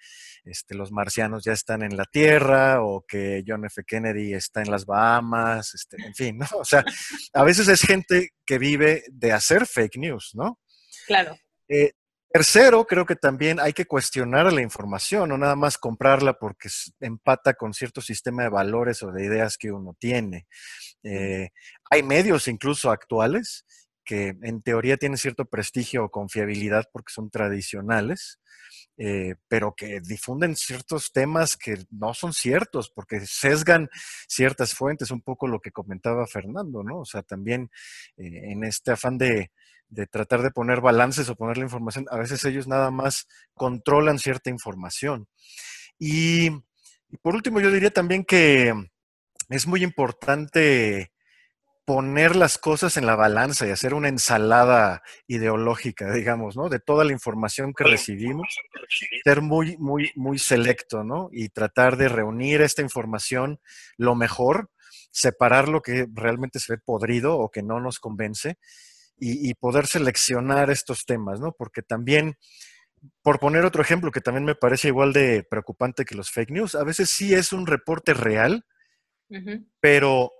este, 0.43 0.75
los 0.75 0.91
marcianos 0.91 1.45
ya 1.45 1.53
están 1.53 1.81
en 1.81 1.95
la 1.95 2.03
Tierra 2.03 2.83
o 2.83 3.05
que 3.07 3.43
John 3.47 3.65
F. 3.65 3.83
Kennedy 3.85 4.33
está 4.33 4.61
en 4.61 4.69
las 4.69 4.85
Bahamas, 4.85 5.73
este, 5.73 5.95
en 6.05 6.13
fin, 6.13 6.37
¿no? 6.37 6.45
O 6.59 6.65
sea, 6.65 6.83
a 7.33 7.43
veces 7.43 7.69
es 7.69 7.81
gente 7.81 8.31
que 8.45 8.57
vive 8.59 9.03
de 9.09 9.31
hacer 9.31 9.65
fake 9.65 9.97
news, 9.97 10.31
¿no? 10.33 10.59
Claro. 11.07 11.37
Eh, 11.69 11.93
Tercero, 12.35 12.85
creo 12.85 13.05
que 13.05 13.15
también 13.15 13.61
hay 13.61 13.71
que 13.71 13.85
cuestionar 13.85 14.51
la 14.51 14.61
información, 14.61 15.29
no 15.29 15.37
nada 15.37 15.55
más 15.55 15.77
comprarla 15.77 16.33
porque 16.33 16.67
empata 16.99 17.53
con 17.53 17.73
cierto 17.73 18.01
sistema 18.01 18.43
de 18.43 18.49
valores 18.49 19.01
o 19.03 19.11
de 19.13 19.23
ideas 19.23 19.57
que 19.57 19.71
uno 19.71 19.95
tiene. 19.97 20.45
Eh, 21.01 21.51
hay 21.89 22.03
medios 22.03 22.49
incluso 22.49 22.91
actuales 22.91 23.65
que 24.05 24.37
en 24.41 24.61
teoría 24.61 24.97
tienen 24.97 25.17
cierto 25.17 25.45
prestigio 25.45 26.05
o 26.05 26.09
confiabilidad 26.09 26.85
porque 26.93 27.11
son 27.11 27.29
tradicionales, 27.29 28.39
eh, 28.97 29.35
pero 29.47 29.73
que 29.75 29.99
difunden 30.01 30.55
ciertos 30.55 31.11
temas 31.11 31.57
que 31.57 31.83
no 31.89 32.13
son 32.13 32.31
ciertos, 32.31 32.89
porque 32.89 33.19
sesgan 33.25 33.89
ciertas 34.27 34.73
fuentes, 34.73 35.11
un 35.11 35.21
poco 35.21 35.47
lo 35.47 35.59
que 35.59 35.71
comentaba 35.71 36.27
Fernando, 36.27 36.83
¿no? 36.83 36.99
O 36.99 37.05
sea, 37.05 37.23
también 37.23 37.69
eh, 38.17 38.51
en 38.51 38.63
este 38.63 38.91
afán 38.91 39.17
de, 39.17 39.51
de 39.89 40.07
tratar 40.07 40.41
de 40.41 40.51
poner 40.51 40.81
balances 40.81 41.29
o 41.29 41.35
poner 41.35 41.57
la 41.57 41.63
información, 41.63 42.05
a 42.09 42.17
veces 42.17 42.43
ellos 42.45 42.67
nada 42.67 42.91
más 42.91 43.27
controlan 43.53 44.19
cierta 44.19 44.49
información. 44.49 45.27
Y, 45.99 46.49
por 47.21 47.35
último, 47.35 47.59
yo 47.59 47.71
diría 47.71 47.91
también 47.91 48.25
que 48.25 48.73
es 49.49 49.67
muy 49.67 49.83
importante 49.83 51.11
poner 51.85 52.35
las 52.35 52.57
cosas 52.57 52.97
en 52.97 53.05
la 53.05 53.15
balanza 53.15 53.67
y 53.67 53.69
hacer 53.69 53.93
una 53.93 54.09
ensalada 54.09 55.03
ideológica, 55.27 56.11
digamos, 56.11 56.57
¿no? 56.57 56.67
De 56.67 56.79
toda 56.79 57.05
la 57.05 57.11
información 57.11 57.73
que 57.73 57.83
recibimos, 57.83 58.47
ser 59.23 59.41
muy, 59.41 59.77
muy, 59.77 60.11
muy 60.15 60.39
selecto, 60.39 61.03
¿no? 61.03 61.29
Y 61.31 61.49
tratar 61.49 61.95
de 61.95 62.09
reunir 62.09 62.61
esta 62.61 62.81
información 62.81 63.59
lo 63.97 64.15
mejor, 64.15 64.71
separar 65.11 65.69
lo 65.69 65.81
que 65.81 66.07
realmente 66.11 66.59
se 66.59 66.73
ve 66.73 66.81
podrido 66.83 67.37
o 67.37 67.51
que 67.51 67.61
no 67.61 67.79
nos 67.79 67.99
convence 67.99 68.57
y, 69.17 69.53
poder 69.53 69.87
seleccionar 69.87 70.69
estos 70.69 71.05
temas, 71.05 71.39
¿no? 71.39 71.53
Porque 71.53 71.81
también, 71.81 72.35
por 73.21 73.39
poner 73.39 73.63
otro 73.63 73.81
ejemplo 73.81 74.11
que 74.11 74.19
también 74.19 74.43
me 74.43 74.55
parece 74.55 74.89
igual 74.89 75.13
de 75.13 75.43
preocupante 75.49 76.03
que 76.03 76.15
los 76.15 76.31
fake 76.31 76.51
news, 76.51 76.75
a 76.75 76.83
veces 76.83 77.09
sí 77.09 77.33
es 77.33 77.53
un 77.53 77.65
reporte 77.65 78.13
real, 78.13 78.65
pero 79.79 80.31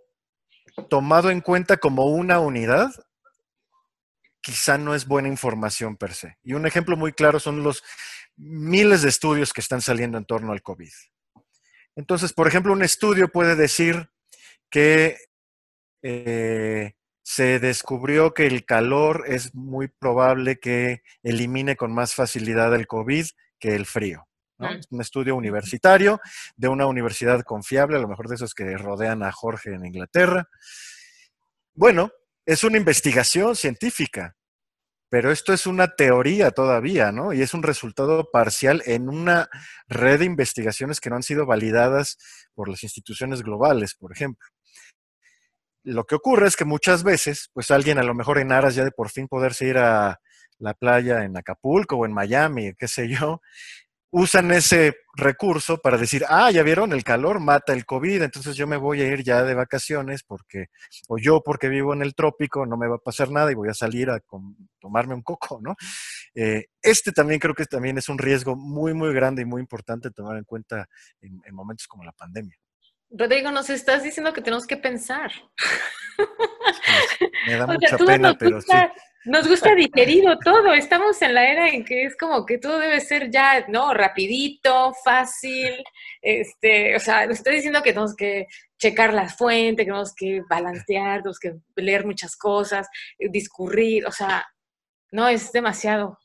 tomado 0.90 1.30
en 1.30 1.42
cuenta 1.42 1.78
como 1.78 2.06
una 2.06 2.40
unidad, 2.40 2.92
quizá 4.42 4.78
no 4.78 4.94
es 4.94 5.08
buena 5.08 5.28
información 5.28 5.98
per 5.98 6.14
se. 6.14 6.38
Y 6.44 6.54
un 6.54 6.66
ejemplo 6.68 6.96
muy 6.98 7.14
claro 7.14 7.40
son 7.40 7.64
los 7.64 7.84
miles 8.38 9.02
de 9.02 9.10
estudios 9.10 9.54
que 9.54 9.62
están 9.62 9.82
saliendo 9.82 10.18
en 10.18 10.26
torno 10.26 10.52
al 10.52 10.62
COVID. 10.62 10.92
Entonces, 11.96 12.34
por 12.34 12.48
ejemplo, 12.48 12.74
un 12.74 12.84
estudio 12.84 13.30
puede 13.30 13.56
decir 13.56 14.10
que 14.70 15.18
eh, 16.04 16.94
se 17.24 17.60
descubrió 17.60 18.34
que 18.34 18.46
el 18.46 18.66
calor 18.66 19.24
es 19.28 19.56
muy 19.56 19.88
probable 19.88 20.60
que 20.60 21.02
elimine 21.24 21.76
con 21.76 21.94
más 21.94 22.14
facilidad 22.14 22.76
el 22.76 22.86
COVID 22.86 23.26
que 23.60 23.76
el 23.76 23.86
frío. 23.86 24.28
Es 24.60 24.88
un 24.90 25.02
estudio 25.02 25.36
universitario 25.36 26.20
de 26.56 26.68
una 26.68 26.86
universidad 26.86 27.42
confiable, 27.44 27.98
a 27.98 28.00
lo 28.00 28.08
mejor 28.08 28.30
de 28.30 28.36
esos 28.36 28.54
que 28.54 28.78
rodean 28.78 29.24
a 29.24 29.32
Jorge 29.32 29.74
en 29.74 29.86
Inglaterra. 29.86 30.48
Bueno, 31.74 32.12
es 32.46 32.64
una 32.64 32.78
investigación 32.78 33.56
científica, 33.56 34.36
pero 35.10 35.32
esto 35.32 35.54
es 35.54 35.68
una 35.68 35.96
teoría 35.96 36.52
todavía, 36.52 37.12
¿no? 37.12 37.34
Y 37.34 37.42
es 37.42 37.54
un 37.54 37.64
resultado 37.64 38.30
parcial 38.32 38.82
en 38.86 39.10
una 39.10 39.50
red 39.88 40.20
de 40.20 40.26
investigaciones 40.26 41.00
que 41.00 41.10
no 41.10 41.18
han 41.18 41.24
sido 41.24 41.46
validadas 41.46 42.18
por 42.54 42.70
las 42.70 42.84
instituciones 42.84 43.44
globales, 43.44 43.96
por 43.96 44.14
ejemplo. 44.14 44.48
Lo 45.84 46.06
que 46.06 46.16
ocurre 46.16 46.48
es 46.48 46.56
que 46.56 46.66
muchas 46.66 47.04
veces, 47.04 47.50
pues 47.54 47.72
alguien 47.72 48.00
a 48.00 48.04
lo 48.04 48.16
mejor 48.16 48.40
en 48.40 48.52
aras 48.52 48.74
ya 48.76 48.84
de 48.84 48.92
por 48.92 49.10
fin 49.10 49.28
poderse 49.28 49.68
ir 49.68 49.78
a 49.78 50.20
la 50.58 50.74
playa 50.74 51.24
en 51.24 51.38
Acapulco 51.38 51.98
o 51.98 52.06
en 52.06 52.14
Miami, 52.14 52.74
qué 52.78 52.88
sé 52.88 53.08
yo, 53.10 53.42
usan 54.18 54.50
ese 54.52 54.96
recurso 55.14 55.78
para 55.82 55.98
decir, 55.98 56.24
ah, 56.30 56.50
ya 56.50 56.64
vieron, 56.64 56.94
el 56.94 57.04
calor 57.04 57.42
mata 57.42 57.74
el 57.74 57.86
COVID, 57.86 58.22
entonces 58.22 58.56
yo 58.56 58.66
me 58.66 58.78
voy 58.78 59.02
a 59.02 59.08
ir 59.08 59.24
ya 59.24 59.44
de 59.44 59.54
vacaciones 59.54 60.24
porque, 60.24 60.68
o 61.10 61.18
yo 61.18 61.42
porque 61.44 61.68
vivo 61.68 61.94
en 61.94 62.02
el 62.02 62.16
trópico, 62.16 62.66
no 62.66 62.78
me 62.78 62.88
va 62.88 62.96
a 62.96 63.00
pasar 63.00 63.30
nada 63.30 63.52
y 63.52 63.56
voy 63.56 63.68
a 63.68 63.74
salir 63.74 64.10
a 64.10 64.22
tomarme 64.80 65.16
un 65.16 65.22
coco, 65.22 65.60
¿no? 65.62 65.76
Eh, 66.34 66.68
este 66.82 67.12
también 67.12 67.42
creo 67.42 67.54
que 67.54 67.66
también 67.66 67.98
es 67.98 68.08
un 68.08 68.18
riesgo 68.18 68.56
muy, 68.56 68.94
muy 68.94 69.14
grande 69.14 69.42
y 69.42 69.46
muy 69.46 69.60
importante 69.60 70.10
tomar 70.12 70.38
en 70.38 70.46
cuenta 70.46 70.88
en 71.20 71.54
momentos 71.54 71.86
como 71.86 72.06
la 72.06 72.14
pandemia. 72.14 72.56
Rodrigo, 73.10 73.52
nos 73.52 73.70
estás 73.70 74.02
diciendo 74.02 74.32
que 74.32 74.42
tenemos 74.42 74.66
que 74.66 74.78
pensar. 74.78 75.32
Me 77.48 77.58
da 77.58 77.68
mucha 77.68 77.98
pena, 77.98 78.34
pero 78.38 78.62
sí. 78.62 78.72
Nos 79.26 79.48
gusta 79.48 79.74
digerido 79.74 80.38
todo. 80.38 80.74
Estamos 80.74 81.22
en 81.22 81.34
la 81.34 81.50
era 81.50 81.70
en 81.70 81.84
que 81.84 82.04
es 82.04 82.16
como 82.16 82.46
que 82.46 82.58
todo 82.58 82.80
debe 82.80 83.00
ser 83.02 83.30
ya, 83.32 83.66
¿no? 83.68 83.94
Rapidito, 83.94 84.94
fácil. 85.04 85.84
Este, 86.22 86.96
o 86.96 87.00
sea, 87.00 87.26
nos 87.26 87.38
está 87.38 87.52
diciendo 87.52 87.82
que 87.82 87.92
tenemos 87.92 88.16
que 88.16 88.48
checar 88.78 89.14
la 89.14 89.28
fuente, 89.28 89.84
que 89.84 89.92
tenemos 89.92 90.14
que 90.16 90.42
balancear, 90.50 91.22
tenemos 91.22 91.40
que 91.40 91.56
leer 91.76 92.06
muchas 92.06 92.36
cosas, 92.36 92.88
eh, 93.18 93.30
discurrir. 93.30 94.06
O 94.06 94.12
sea, 94.12 94.46
no, 95.12 95.28
es 95.28 95.52
demasiado. 95.52 96.20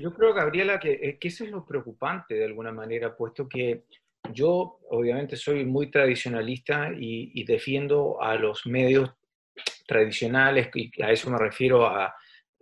Yo 0.00 0.12
creo, 0.14 0.34
Gabriela, 0.34 0.78
eh, 0.82 1.18
que 1.18 1.28
eso 1.28 1.44
es 1.44 1.50
lo 1.50 1.64
preocupante 1.64 2.34
de 2.34 2.44
alguna 2.44 2.72
manera, 2.72 3.16
puesto 3.16 3.48
que 3.48 3.84
yo 4.32 4.78
obviamente 4.90 5.36
soy 5.36 5.64
muy 5.64 5.90
tradicionalista 5.90 6.90
y, 6.96 7.44
defiendo 7.44 8.22
a 8.22 8.36
los 8.36 8.66
medios 8.66 9.10
tradicionales, 9.86 10.68
y 10.74 11.02
a 11.02 11.10
eso 11.10 11.30
me 11.30 11.38
refiero 11.38 11.86
a, 11.86 12.14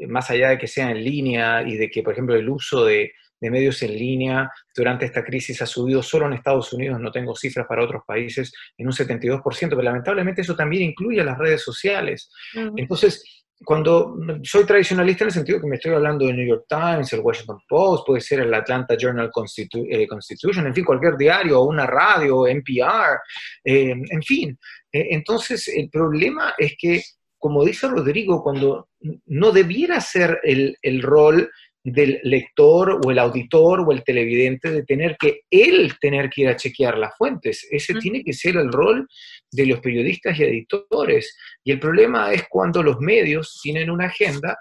más 0.09 0.31
allá 0.31 0.51
de 0.51 0.59
que 0.59 0.67
sea 0.67 0.91
en 0.91 1.03
línea 1.03 1.63
y 1.63 1.77
de 1.77 1.91
que, 1.91 2.03
por 2.03 2.13
ejemplo, 2.13 2.35
el 2.35 2.49
uso 2.49 2.85
de, 2.85 3.13
medios 3.41 3.83
en 3.83 3.93
línea 3.97 4.49
durante 4.73 5.05
esta 5.05 5.25
crisis 5.25 5.61
ha 5.63 5.67
subido 5.67 6.01
solo 6.01 6.27
en 6.27 6.35
Estados 6.35 6.73
Unidos, 6.73 7.01
no 7.01 7.11
tengo 7.11 7.35
cifras 7.35 7.67
para 7.67 7.83
otros 7.83 8.03
países, 8.07 8.53
en 8.79 8.87
un 8.87 8.93
72%, 8.93 9.43
pero 9.69 9.83
lamentablemente 9.83 10.43
eso 10.43 10.55
también 10.55 10.85
incluye 10.85 11.21
a 11.21 11.25
las 11.25 11.37
redes 11.37 11.61
sociales. 11.61 12.31
Entonces, 12.77 13.42
cuando 13.65 14.17
soy 14.43 14.65
tradicionalista 14.65 15.25
en 15.25 15.29
el 15.29 15.35
sentido 15.35 15.61
que 15.61 15.67
me 15.67 15.77
estoy 15.77 15.93
hablando 15.93 16.27
de 16.27 16.33
New 16.33 16.47
York 16.47 16.67
Times, 16.69 17.13
el 17.13 17.21
Washington 17.21 17.59
Post, 17.69 18.07
puede 18.07 18.21
ser 18.21 18.41
el 18.41 18.55
Atlanta 18.55 18.97
Journal 18.99 19.31
eh, 19.31 20.07
Constitution, 20.09 20.67
en 20.67 20.75
fin, 20.75 20.85
cualquier 20.85 21.17
diario, 21.17 21.63
una 21.63 21.87
radio, 21.87 22.47
NPR, 22.47 23.19
eh, 23.65 23.91
en 23.91 24.23
fin. 24.23 24.59
Eh, 24.93 25.09
entonces, 25.11 25.69
el 25.69 25.89
problema 25.91 26.55
es 26.59 26.75
que, 26.79 27.03
como 27.39 27.65
dice 27.65 27.89
Rodrigo, 27.89 28.43
cuando 28.43 28.89
no 29.27 29.53
debiera 29.53 30.01
ser 30.01 30.41
el, 30.43 30.77
el 30.83 31.03
rol 31.03 31.51
del 31.85 32.21
lector 32.23 33.01
o 33.05 33.11
el 33.11 33.19
auditor 33.19 33.81
o 33.81 33.93
el 33.93 34.05
televidente 34.05 34.71
de 34.71 34.85
tener 34.85 35.17
que 35.19 35.41
él 35.51 35.95
tener 36.01 36.31
que 36.31 36.43
ir 36.43 36.49
a 36.49 36.57
chequear 36.57 36.97
las 36.97 37.17
fuentes. 37.17 37.67
Ese 37.71 37.95
tiene 37.95 38.23
que 38.23 38.33
ser 38.33 38.57
el 38.57 38.71
rol 38.71 39.09
de 39.51 39.67
los 39.67 39.81
periodistas 39.81 40.39
y 40.39 40.45
editores. 40.45 41.37
Y 41.65 41.73
el 41.73 41.81
problema 41.81 42.33
es 42.33 42.45
cuando 42.49 42.83
los 42.83 43.01
medios 43.01 43.59
tienen 43.63 43.91
una 43.91 44.07
agenda 44.07 44.59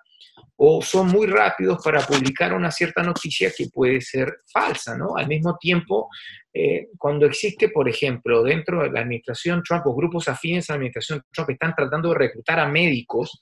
o 0.64 0.82
son 0.82 1.08
muy 1.08 1.26
rápidos 1.26 1.80
para 1.84 2.02
publicar 2.02 2.54
una 2.54 2.70
cierta 2.70 3.02
noticia 3.02 3.52
que 3.56 3.68
puede 3.74 4.00
ser 4.00 4.38
falsa, 4.52 4.96
¿no? 4.96 5.18
Al 5.18 5.28
mismo 5.28 5.58
tiempo, 5.60 6.08
eh, 6.54 6.90
cuando 6.98 7.26
existe, 7.26 7.70
por 7.70 7.90
ejemplo, 7.90 8.44
dentro 8.44 8.84
de 8.84 8.92
la 8.92 9.00
administración 9.00 9.64
Trump 9.64 9.88
o 9.88 9.96
grupos 9.96 10.28
afines 10.28 10.70
a 10.70 10.74
la 10.74 10.76
administración 10.76 11.24
Trump 11.32 11.50
están 11.50 11.74
tratando 11.76 12.10
de 12.10 12.20
reclutar 12.20 12.60
a 12.60 12.68
médicos 12.68 13.40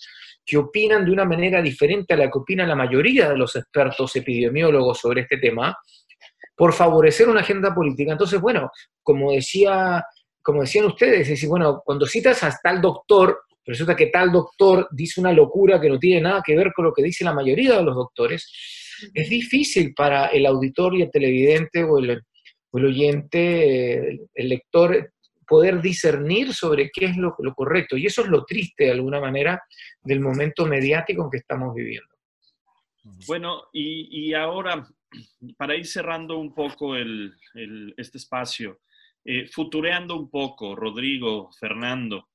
que 0.49 0.57
opinan 0.57 1.05
de 1.05 1.11
una 1.11 1.25
manera 1.25 1.61
diferente 1.61 2.15
a 2.15 2.17
la 2.17 2.31
que 2.31 2.39
opina 2.39 2.65
la 2.65 2.75
mayoría 2.75 3.29
de 3.29 3.37
los 3.37 3.55
expertos 3.55 4.15
epidemiólogos 4.15 4.97
sobre 4.97 5.21
este 5.21 5.37
tema, 5.37 5.77
por 6.55 6.73
favorecer 6.73 7.29
una 7.29 7.41
agenda 7.41 7.73
política. 7.73 8.13
Entonces, 8.13 8.41
bueno, 8.41 8.71
como 9.03 9.31
decía, 9.31 10.03
como 10.41 10.61
decían 10.61 10.85
ustedes, 10.85 11.21
es 11.21 11.29
decir, 11.29 11.49
bueno, 11.49 11.83
cuando 11.85 12.07
citas 12.07 12.43
a 12.43 12.59
tal 12.63 12.81
doctor, 12.81 13.41
resulta 13.63 13.95
que 13.95 14.07
tal 14.07 14.31
doctor 14.31 14.87
dice 14.91 15.21
una 15.21 15.31
locura 15.33 15.79
que 15.79 15.87
no 15.87 15.99
tiene 15.99 16.21
nada 16.21 16.41
que 16.43 16.55
ver 16.55 16.71
con 16.75 16.85
lo 16.85 16.93
que 16.93 17.03
dice 17.03 17.23
la 17.23 17.33
mayoría 17.33 17.77
de 17.77 17.83
los 17.83 17.95
doctores, 17.95 18.51
es 19.13 19.29
difícil 19.29 19.93
para 19.93 20.27
el 20.27 20.47
auditor 20.47 20.95
y 20.95 21.03
el 21.03 21.11
televidente 21.11 21.83
o 21.83 21.99
el, 21.99 22.23
oyente, 22.73 24.09
el, 24.33 24.49
lector, 24.49 25.13
poder 25.49 25.81
discernir 25.81 26.53
sobre 26.53 26.91
qué 26.91 27.05
es 27.05 27.17
lo, 27.17 27.35
correcto. 27.55 27.97
Y 27.97 28.05
eso 28.05 28.21
es 28.21 28.27
lo 28.27 28.45
triste, 28.45 28.85
de 28.85 28.91
alguna 28.91 29.19
manera, 29.19 29.61
del 30.01 30.19
momento 30.19 30.65
mediático 30.65 31.23
en 31.23 31.29
que 31.31 31.37
estamos 31.37 31.73
viviendo. 31.73 32.15
Bueno, 33.27 33.63
y, 33.73 34.33
ahora, 34.33 34.87
para 35.57 35.75
ir 35.75 35.87
cerrando 35.87 36.37
un 36.37 36.53
poco 36.53 36.95
este 36.95 38.17
espacio, 38.17 38.79
eh, 39.25 39.47
futureando 39.47 40.15
un 40.15 40.29
poco, 40.29 40.75
Rodrigo, 40.75 41.49
Fernando, 41.59 42.29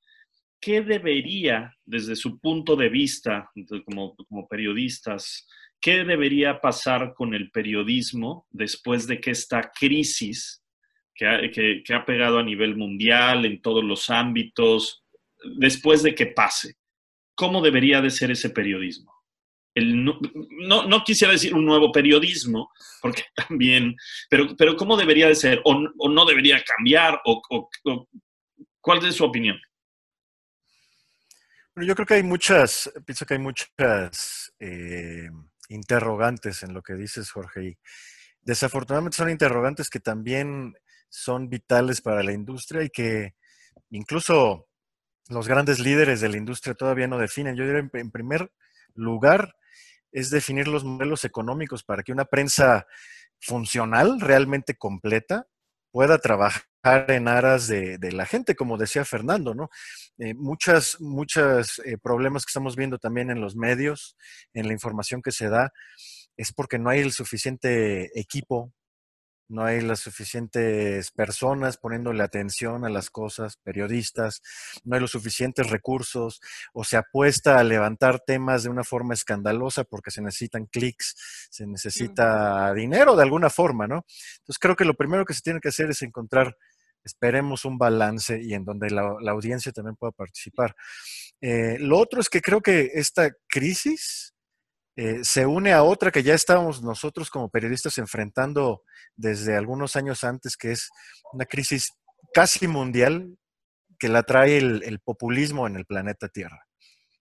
¿qué 0.60 0.80
debería, 0.80 1.72
desde 1.84 2.16
su 2.16 2.40
punto 2.40 2.74
de 2.74 2.88
vista, 2.88 3.50
como, 3.84 4.48
periodistas, 4.48 5.46
qué 5.80 6.04
debería 6.04 6.60
pasar 6.60 7.12
con 7.14 7.34
el 7.34 7.50
periodismo 7.50 8.46
después 8.50 9.06
de 9.06 9.20
que 9.20 9.30
esta 9.30 9.70
crisis 9.78 10.63
que 11.14 11.94
ha, 11.94 12.04
pegado 12.04 12.38
a 12.38 12.42
nivel 12.42 12.76
mundial, 12.76 13.44
en 13.44 13.60
todos 13.60 13.84
los 13.84 14.10
ámbitos, 14.10 15.04
después 15.58 16.02
de 16.02 16.14
que 16.14 16.26
pase? 16.26 16.76
¿Cómo 17.34 17.62
debería 17.62 18.00
de 18.00 18.10
ser 18.10 18.30
ese 18.30 18.50
periodismo? 18.50 19.12
no, 19.76 21.02
quisiera 21.04 21.32
decir 21.32 21.52
un 21.52 21.64
nuevo 21.64 21.90
periodismo, 21.90 22.70
porque 23.02 23.24
también, 23.48 23.96
pero, 24.30 24.56
pero 24.56 24.76
¿cómo 24.76 24.96
debería 24.96 25.26
de 25.26 25.34
ser? 25.34 25.60
¿O, 25.64 26.08
no 26.08 26.24
debería 26.24 26.62
cambiar? 26.62 27.20
O, 27.24 27.68
¿Cuál 28.80 29.04
es 29.04 29.16
su 29.16 29.24
opinión? 29.24 29.58
Bueno, 31.74 31.88
yo 31.88 31.94
creo 31.96 32.06
que 32.06 32.14
hay 32.14 32.22
muchas, 32.22 32.92
pienso 33.04 33.26
que 33.26 33.34
hay 33.34 33.40
muchas 33.40 34.54
eh, 34.60 35.28
interrogantes 35.68 36.62
en 36.62 36.72
lo 36.72 36.82
que 36.82 36.94
dices, 36.94 37.30
Jorge. 37.32 37.64
Y 37.64 37.78
desafortunadamente 38.42 39.16
son 39.16 39.30
interrogantes 39.30 39.90
que 39.90 40.00
también 40.00 40.74
son 41.14 41.48
vitales 41.48 42.00
para 42.00 42.24
la 42.24 42.32
industria 42.32 42.82
y 42.82 42.90
que 42.90 43.36
incluso 43.90 44.66
los 45.28 45.46
grandes 45.46 45.78
líderes 45.78 46.20
de 46.20 46.28
la 46.28 46.36
industria 46.36 46.74
todavía 46.74 47.06
no 47.06 47.18
definen. 47.18 47.54
Yo 47.54 47.64
diría, 47.64 47.88
en 47.92 48.10
primer 48.10 48.50
lugar, 48.94 49.54
es 50.10 50.30
definir 50.30 50.66
los 50.66 50.82
modelos 50.82 51.24
económicos 51.24 51.84
para 51.84 52.02
que 52.02 52.10
una 52.10 52.24
prensa 52.24 52.86
funcional, 53.40 54.20
realmente 54.20 54.74
completa, 54.74 55.46
pueda 55.92 56.18
trabajar 56.18 56.64
en 57.08 57.28
aras 57.28 57.68
de, 57.68 57.96
la 58.12 58.26
gente, 58.26 58.56
como 58.56 58.76
decía 58.76 59.04
Fernando, 59.04 59.54
¿no? 59.54 59.70
Eh, 60.18 60.34
muchas, 60.34 61.00
muchos 61.00 61.80
eh, 61.84 61.96
problemas 61.96 62.44
que 62.44 62.50
estamos 62.50 62.74
viendo 62.74 62.98
también 62.98 63.30
en 63.30 63.40
los 63.40 63.54
medios, 63.54 64.16
en 64.52 64.66
la 64.66 64.72
información 64.72 65.22
que 65.22 65.30
se 65.30 65.48
da, 65.48 65.72
es 66.36 66.52
porque 66.52 66.80
no 66.80 66.90
hay 66.90 67.00
el 67.00 67.12
suficiente 67.12 68.18
equipo 68.18 68.72
no 69.54 69.64
hay 69.64 69.80
las 69.80 70.00
suficientes 70.00 71.12
personas 71.12 71.76
poniéndole 71.76 72.22
atención 72.22 72.84
a 72.84 72.90
las 72.90 73.08
cosas, 73.08 73.56
periodistas, 73.56 74.42
no 74.84 74.96
hay 74.96 75.00
los 75.00 75.12
suficientes 75.12 75.70
recursos, 75.70 76.40
o 76.72 76.82
se 76.82 76.96
apuesta 76.96 77.58
a 77.58 77.64
levantar 77.64 78.20
temas 78.20 78.64
de 78.64 78.70
una 78.70 78.82
forma 78.82 79.14
escandalosa 79.14 79.84
porque 79.84 80.10
se 80.10 80.22
necesitan 80.22 80.66
clics, 80.66 81.48
se 81.50 81.66
necesita 81.66 82.74
dinero 82.74 83.14
de 83.14 83.22
alguna 83.22 83.48
forma, 83.48 83.86
¿no? 83.86 84.04
Entonces 84.38 84.58
creo 84.58 84.74
que 84.74 84.84
lo 84.84 84.94
primero 84.94 85.24
que 85.24 85.34
se 85.34 85.42
tiene 85.42 85.60
que 85.60 85.68
hacer 85.68 85.88
es 85.90 86.02
encontrar, 86.02 86.56
esperemos, 87.04 87.64
un 87.64 87.78
balance 87.78 88.42
y 88.42 88.54
en 88.54 88.64
donde 88.64 88.90
la, 88.90 89.16
audiencia 89.30 89.70
también 89.70 89.94
pueda 89.94 90.10
participar. 90.10 90.74
Eh, 91.40 91.76
lo 91.78 91.98
otro 91.98 92.20
es 92.20 92.28
que 92.28 92.40
creo 92.40 92.60
que 92.60 92.90
esta 92.94 93.30
crisis 93.46 94.33
eh, 94.96 95.24
se 95.24 95.44
une 95.44 95.72
a 95.72 95.82
otra 95.82 96.12
que 96.12 96.22
ya 96.22 96.34
estábamos 96.34 96.82
nosotros 96.82 97.28
como 97.28 97.48
periodistas 97.48 97.98
enfrentando 97.98 98.82
desde 99.16 99.56
algunos 99.56 99.96
años 99.96 100.22
antes, 100.22 100.56
que 100.56 100.72
es 100.72 100.90
una 101.32 101.46
crisis 101.46 101.92
casi 102.32 102.68
mundial 102.68 103.36
que 103.98 104.08
la 104.08 104.22
trae 104.22 104.58
el, 104.58 105.00
populismo 105.00 105.66
en 105.66 105.76
el 105.76 105.86
planeta 105.86 106.28
Tierra. 106.28 106.66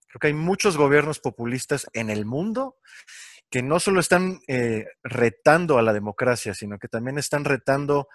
Creo 0.07 0.19
que 0.19 0.27
hay 0.27 0.33
muchos 0.33 0.77
gobiernos 0.77 1.19
populistas 1.19 1.87
en 1.93 2.09
el 2.09 2.25
mundo 2.25 2.77
que 3.49 3.63
no 3.63 3.79
solo 3.79 3.99
están 3.99 4.39
eh, 4.47 4.85
retando 5.03 5.77
a 5.77 5.81
la 5.83 5.93
democracia, 5.93 6.53
sino 6.53 6.77
que 6.77 6.87
también 6.87 7.17
están 7.17 7.45
retando 7.45 8.07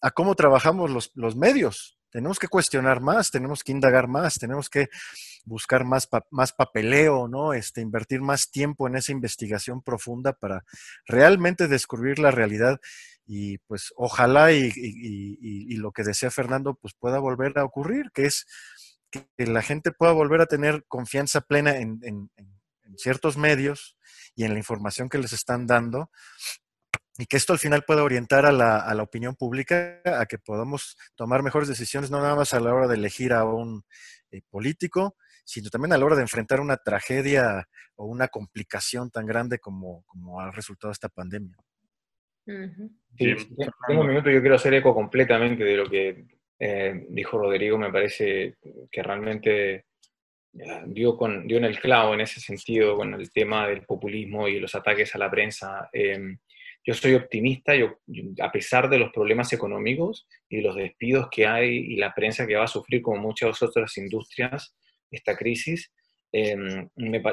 a 0.00 0.10
cómo 0.10 0.34
trabajamos 0.34 0.90
los, 0.90 1.10
los 1.14 1.36
medios. 1.36 1.95
Tenemos 2.16 2.38
que 2.38 2.48
cuestionar 2.48 3.02
más, 3.02 3.30
tenemos 3.30 3.62
que 3.62 3.72
indagar 3.72 4.08
más, 4.08 4.38
tenemos 4.38 4.70
que 4.70 4.88
buscar 5.44 5.84
más, 5.84 6.08
más 6.30 6.54
papeleo, 6.54 7.28
¿no? 7.28 7.52
Este, 7.52 7.82
invertir 7.82 8.22
más 8.22 8.50
tiempo 8.50 8.88
en 8.88 8.96
esa 8.96 9.12
investigación 9.12 9.82
profunda 9.82 10.32
para 10.32 10.64
realmente 11.04 11.68
descubrir 11.68 12.18
la 12.18 12.30
realidad 12.30 12.80
y 13.26 13.58
pues 13.58 13.92
ojalá 13.96 14.50
y, 14.50 15.74
lo 15.76 15.92
que 15.92 16.04
desea 16.04 16.30
Fernando 16.30 16.72
pues 16.72 16.94
pueda 16.94 17.18
volver 17.18 17.58
a 17.58 17.64
ocurrir, 17.64 18.10
que 18.14 18.24
es 18.24 18.46
que 19.10 19.26
la 19.36 19.60
gente 19.60 19.92
pueda 19.92 20.12
volver 20.12 20.40
a 20.40 20.46
tener 20.46 20.86
confianza 20.88 21.42
plena 21.42 21.76
en, 21.76 22.00
en 22.02 22.30
ciertos 22.96 23.36
medios 23.36 23.98
y 24.34 24.44
en 24.44 24.54
la 24.54 24.58
información 24.58 25.10
que 25.10 25.18
les 25.18 25.34
están 25.34 25.66
dando 25.66 26.10
y 27.18 27.26
que 27.26 27.36
esto 27.36 27.52
al 27.52 27.58
final 27.58 27.84
pueda 27.84 28.02
orientar 28.02 28.46
a 28.46 28.52
la, 28.52 28.78
a 28.78 28.94
la, 28.94 29.02
opinión 29.02 29.34
pública 29.34 30.00
a 30.04 30.26
que 30.26 30.38
podamos 30.38 30.96
tomar 31.14 31.42
mejores 31.42 31.68
decisiones, 31.68 32.10
no 32.10 32.20
nada 32.20 32.36
más 32.36 32.52
a 32.52 32.60
la 32.60 32.74
hora 32.74 32.86
de 32.86 32.96
elegir 32.96 33.32
a 33.32 33.44
un 33.44 33.84
eh, 34.30 34.42
político, 34.50 35.16
sino 35.44 35.70
también 35.70 35.92
a 35.92 35.98
la 35.98 36.04
hora 36.04 36.16
de 36.16 36.22
enfrentar 36.22 36.60
una 36.60 36.76
tragedia 36.76 37.66
o 37.94 38.06
una 38.06 38.28
complicación 38.28 39.10
tan 39.10 39.26
grande 39.26 39.58
como, 39.58 40.04
como 40.06 40.40
ha 40.40 40.50
resultado 40.50 40.92
esta 40.92 41.08
pandemia. 41.08 41.56
Sí, 42.44 43.34
tengo 43.88 44.02
un 44.02 44.08
minuto, 44.08 44.30
yo 44.30 44.40
quiero 44.40 44.56
hacer 44.56 44.74
eco 44.74 44.94
completamente 44.94 45.64
de 45.64 45.76
lo 45.76 45.88
que 45.88 46.26
eh, 46.58 47.06
dijo 47.08 47.38
Rodrigo, 47.38 47.76
me 47.76 47.90
parece 47.90 48.56
que 48.90 49.02
realmente 49.02 49.86
eh, 50.54 50.82
dio, 50.86 51.16
con, 51.16 51.46
dio 51.46 51.58
en 51.58 51.64
el 51.64 51.80
clavo 51.80 52.14
en 52.14 52.20
ese 52.20 52.40
sentido 52.40 52.96
con 52.96 53.14
el 53.14 53.30
tema 53.30 53.68
del 53.68 53.82
populismo 53.82 54.48
y 54.48 54.60
los 54.60 54.74
ataques 54.74 55.14
a 55.14 55.18
la 55.18 55.30
prensa. 55.30 55.88
Em, 55.92 56.38
yo 56.86 56.94
soy 56.94 57.14
optimista, 57.14 57.74
yo, 57.74 57.98
a 58.40 58.52
pesar 58.52 58.88
de 58.88 58.98
los 58.98 59.12
problemas 59.12 59.52
económicos 59.52 60.28
y 60.48 60.60
los 60.60 60.76
despidos 60.76 61.26
que 61.32 61.44
hay 61.44 61.76
y 61.78 61.96
la 61.96 62.14
prensa 62.14 62.46
que 62.46 62.54
va 62.54 62.64
a 62.64 62.68
sufrir 62.68 63.02
como 63.02 63.20
muchas 63.20 63.60
otras 63.60 63.96
industrias 63.98 64.76
esta 65.10 65.36
crisis, 65.36 65.92
em, 66.32 66.88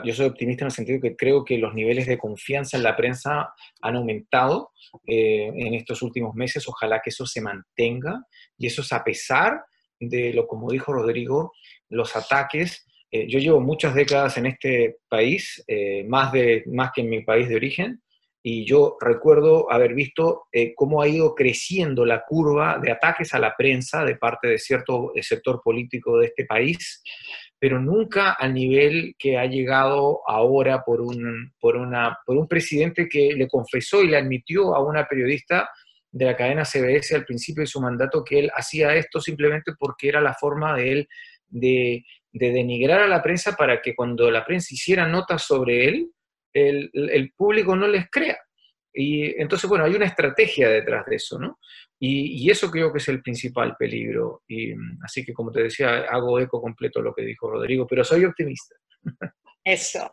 yo 0.05 0.13
soy 0.13 0.25
optimista 0.25 0.63
en 0.63 0.67
el 0.67 0.71
sentido 0.71 0.99
que 0.99 1.15
creo 1.15 1.45
que 1.45 1.59
los 1.59 1.75
niveles 1.75 2.07
de 2.07 2.17
confianza 2.17 2.77
en 2.77 2.83
la 2.83 2.95
prensa 2.95 3.53
han 3.81 3.95
aumentado 3.95 4.71
eh, 5.05 5.51
en 5.53 5.75
estos 5.75 6.01
últimos 6.01 6.33
meses. 6.33 6.67
Ojalá 6.67 6.99
que 7.03 7.11
eso 7.11 7.27
se 7.27 7.41
mantenga 7.41 8.25
y 8.57 8.67
eso 8.67 8.81
es 8.81 8.91
a 8.91 9.03
pesar 9.03 9.63
de 9.99 10.33
lo, 10.33 10.47
como 10.47 10.71
dijo 10.71 10.93
Rodrigo, 10.93 11.53
los 11.89 12.15
ataques. 12.15 12.87
Eh, 13.11 13.27
yo 13.27 13.37
llevo 13.37 13.59
muchas 13.59 13.93
décadas 13.93 14.37
en 14.37 14.47
este 14.47 14.97
país, 15.07 15.63
eh, 15.67 16.03
más, 16.05 16.31
de, 16.31 16.63
más 16.67 16.91
que 16.93 17.01
en 17.01 17.09
mi 17.09 17.21
país 17.21 17.47
de 17.49 17.55
origen, 17.55 18.01
y 18.45 18.65
yo 18.65 18.97
recuerdo 18.99 19.71
haber 19.71 19.93
visto 19.93 20.47
eh, 20.51 20.73
cómo 20.75 21.01
ha 21.01 21.07
ido 21.07 21.33
creciendo 21.33 22.05
la 22.05 22.25
curva 22.27 22.77
de 22.77 22.91
ataques 22.91 23.33
a 23.33 23.39
la 23.39 23.55
prensa 23.55 24.03
de 24.03 24.17
parte 24.17 24.49
de 24.49 24.59
cierto 24.59 25.13
sector 25.21 25.61
político 25.63 26.17
de 26.17 26.27
este 26.27 26.45
país, 26.45 27.01
pero 27.57 27.79
nunca 27.79 28.33
al 28.33 28.53
nivel 28.53 29.15
que 29.17 29.37
ha 29.37 29.45
llegado 29.45 30.19
ahora 30.27 30.83
por 30.83 30.99
un, 30.99 31.53
por, 31.57 31.77
una, 31.77 32.19
por 32.25 32.35
un 32.35 32.45
presidente 32.45 33.07
que 33.07 33.31
le 33.33 33.47
confesó 33.47 34.03
y 34.03 34.09
le 34.09 34.17
admitió 34.17 34.75
a 34.75 34.83
una 34.83 35.07
periodista 35.07 35.69
de 36.11 36.25
la 36.25 36.35
cadena 36.35 36.65
CBS 36.65 37.15
al 37.15 37.23
principio 37.23 37.61
de 37.61 37.67
su 37.67 37.79
mandato 37.79 38.25
que 38.25 38.39
él 38.39 38.51
hacía 38.53 38.93
esto 38.93 39.21
simplemente 39.21 39.71
porque 39.79 40.09
era 40.09 40.19
la 40.19 40.33
forma 40.33 40.75
de 40.75 40.91
él 40.91 41.07
de, 41.47 42.03
de 42.33 42.51
denigrar 42.51 43.01
a 43.01 43.07
la 43.07 43.23
prensa 43.23 43.55
para 43.55 43.81
que 43.81 43.95
cuando 43.95 44.29
la 44.29 44.43
prensa 44.43 44.75
hiciera 44.75 45.07
notas 45.07 45.43
sobre 45.43 45.87
él, 45.87 46.11
el, 46.53 47.33
público 47.35 47.75
no 47.75 47.87
les 47.87 48.09
crea. 48.09 48.37
Y 48.93 49.41
entonces, 49.41 49.67
bueno, 49.69 49.85
hay 49.85 49.95
una 49.95 50.05
estrategia 50.05 50.69
detrás 50.69 51.05
de 51.07 51.15
eso, 51.15 51.39
¿no? 51.39 51.59
Y, 51.99 52.49
eso 52.49 52.69
creo 52.69 52.91
que 52.91 52.99
es 52.99 53.07
el 53.07 53.21
principal 53.21 53.75
peligro. 53.77 54.43
Y 54.47 54.73
así 55.03 55.25
que, 55.25 55.33
como 55.33 55.51
te 55.51 55.63
decía, 55.63 56.05
hago 56.09 56.39
eco 56.39 56.61
completo 56.61 57.01
lo 57.01 57.13
que 57.13 57.23
dijo 57.23 57.49
Rodrigo, 57.49 57.87
pero 57.87 58.03
soy 58.03 58.25
optimista. 58.25 58.75
Eso. 59.63 60.11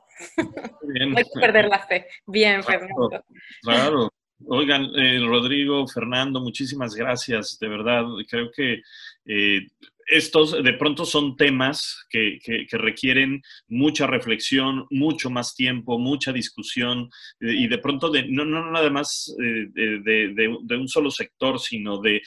No 0.82 1.16
hay 1.16 1.24
que 1.24 1.40
perder 1.40 1.68
la 1.68 1.80
fe. 1.80 2.06
Bien, 2.26 2.62
Fernando. 2.62 3.24
Claro. 3.62 4.10
Oigan, 4.46 4.86
eh, 4.96 5.20
Rodrigo, 5.20 5.86
Fernando, 5.86 6.40
muchísimas 6.40 6.94
gracias. 6.94 7.58
De 7.60 7.68
verdad, 7.68 8.04
creo 8.28 8.50
que 8.50 8.80
eh, 9.26 9.66
estos 10.10 10.62
de 10.62 10.72
pronto 10.74 11.04
son 11.04 11.36
temas 11.36 12.04
que, 12.10 12.38
requieren 12.72 13.40
mucha 13.68 14.06
reflexión, 14.06 14.86
mucho 14.90 15.30
más 15.30 15.54
tiempo, 15.54 15.98
mucha 15.98 16.32
discusión 16.32 17.08
eh, 17.40 17.52
y 17.52 17.68
de 17.68 17.78
pronto 17.78 18.10
de, 18.10 18.26
no, 18.28 18.44
no 18.44 18.70
nada 18.70 18.90
más 18.90 19.32
de, 19.38 20.76
un 20.78 20.88
solo 20.88 21.10
sector, 21.10 21.60
sino 21.60 22.00
de, 22.00 22.20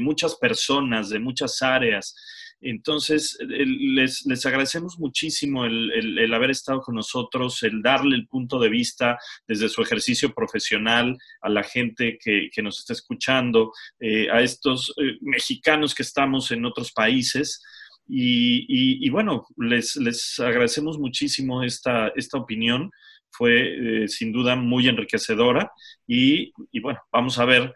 muchas 0.00 0.36
personas, 0.36 1.10
de 1.10 1.18
muchas 1.18 1.60
áreas. 1.62 2.14
Entonces, 2.62 3.36
les, 3.40 4.24
les 4.24 4.46
agradecemos 4.46 4.98
muchísimo 4.98 5.64
el, 5.64 6.32
haber 6.32 6.50
estado 6.50 6.80
con 6.80 6.94
nosotros, 6.94 7.62
el 7.64 7.82
darle 7.82 8.14
el 8.14 8.28
punto 8.28 8.60
de 8.60 8.68
vista 8.68 9.18
desde 9.48 9.68
su 9.68 9.82
ejercicio 9.82 10.32
profesional 10.32 11.18
a 11.40 11.48
la 11.48 11.64
gente 11.64 12.18
que, 12.22 12.50
nos 12.62 12.78
está 12.78 12.92
escuchando, 12.92 13.72
eh, 13.98 14.30
a 14.30 14.40
estos 14.40 14.94
eh, 14.96 15.18
mexicanos 15.20 15.94
que 15.94 16.04
estamos 16.04 16.52
en 16.52 16.64
otros 16.64 16.92
países. 16.92 17.62
Y, 18.08 19.08
bueno, 19.10 19.46
les, 19.56 19.96
les, 19.96 20.38
agradecemos 20.38 20.98
muchísimo 20.98 21.62
esta, 21.62 22.08
esta 22.14 22.38
opinión. 22.38 22.90
Fue 23.30 24.02
eh, 24.04 24.08
sin 24.08 24.30
duda 24.30 24.54
muy 24.56 24.86
enriquecedora 24.88 25.72
y, 26.06 26.52
y 26.70 26.80
bueno, 26.80 27.00
vamos 27.10 27.38
a 27.38 27.46
ver 27.46 27.74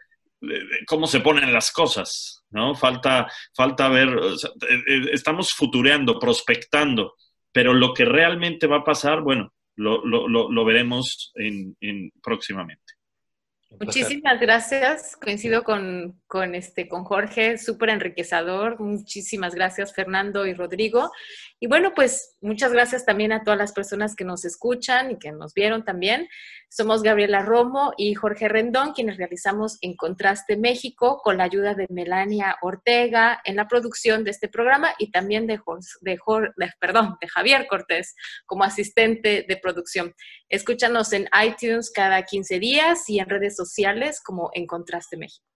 cómo 0.86 1.06
se 1.06 1.20
ponen 1.20 1.52
las 1.52 1.70
cosas, 1.70 2.44
¿no? 2.56 2.74
Falta, 2.74 3.30
falta 3.54 3.88
ver, 3.88 4.08
eh, 4.08 4.82
eh, 4.88 5.10
estamos 5.12 5.52
futureando, 5.52 6.18
prospectando, 6.18 7.14
pero 7.52 7.72
lo 7.74 7.92
que 7.94 8.04
realmente 8.04 8.66
va 8.66 8.78
a 8.78 8.84
pasar, 8.84 9.20
bueno, 9.20 9.52
lo, 9.76 10.64
veremos 10.64 11.32
en, 11.36 12.10
próximamente. 12.22 12.94
Muchísimas 13.78 14.40
gracias. 14.40 15.16
Coincido 15.22 15.62
con, 15.62 16.20
con, 16.26 16.54
este, 16.54 16.88
con 16.88 17.04
Jorge, 17.04 17.58
súper 17.58 17.90
enriquecedor. 17.90 18.80
Muchísimas 18.80 19.54
gracias, 19.54 19.94
Fernando 19.94 20.46
y 20.46 20.54
Rodrigo. 20.54 21.10
Y 21.60 21.68
bueno, 21.68 21.92
pues 21.94 22.36
muchas 22.40 22.72
gracias 22.72 23.04
también 23.04 23.32
a 23.32 23.44
todas 23.44 23.58
las 23.58 23.72
personas 23.72 24.14
que 24.14 24.24
nos 24.24 24.44
escuchan 24.44 25.12
y 25.12 25.18
que 25.18 25.32
nos 25.32 25.54
vieron 25.54 25.84
también. 25.84 26.28
Somos 26.68 27.02
Gabriela 27.02 27.42
Romo 27.42 27.92
y 27.96 28.14
Jorge 28.14 28.48
Rendón, 28.48 28.92
quienes 28.92 29.16
realizamos 29.16 29.78
En 29.80 29.96
Contraste 29.96 30.56
México 30.56 31.20
con 31.22 31.38
la 31.38 31.44
ayuda 31.44 31.74
de 31.74 31.86
Melania 31.90 32.56
Ortega 32.60 33.40
en 33.44 33.56
la 33.56 33.68
producción 33.68 34.24
de 34.24 34.30
este 34.32 34.48
programa 34.48 34.94
y 34.98 35.10
también 35.10 35.46
de, 35.46 35.60
perdón, 36.80 37.16
de 37.20 37.28
Javier 37.28 37.66
Cortés 37.68 38.14
como 38.44 38.64
asistente 38.64 39.44
de 39.48 39.56
producción. 39.56 40.14
Escúchanos 40.48 41.12
en 41.12 41.28
iTunes 41.42 41.90
cada 41.90 42.22
15 42.22 42.58
días 42.58 43.08
y 43.08 43.20
en 43.20 43.28
redes 43.28 43.56
sociales 43.56 44.20
como 44.22 44.50
En 44.52 44.66
Contraste 44.66 45.16
México. 45.16 45.55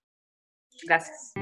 Gracias. 0.87 1.33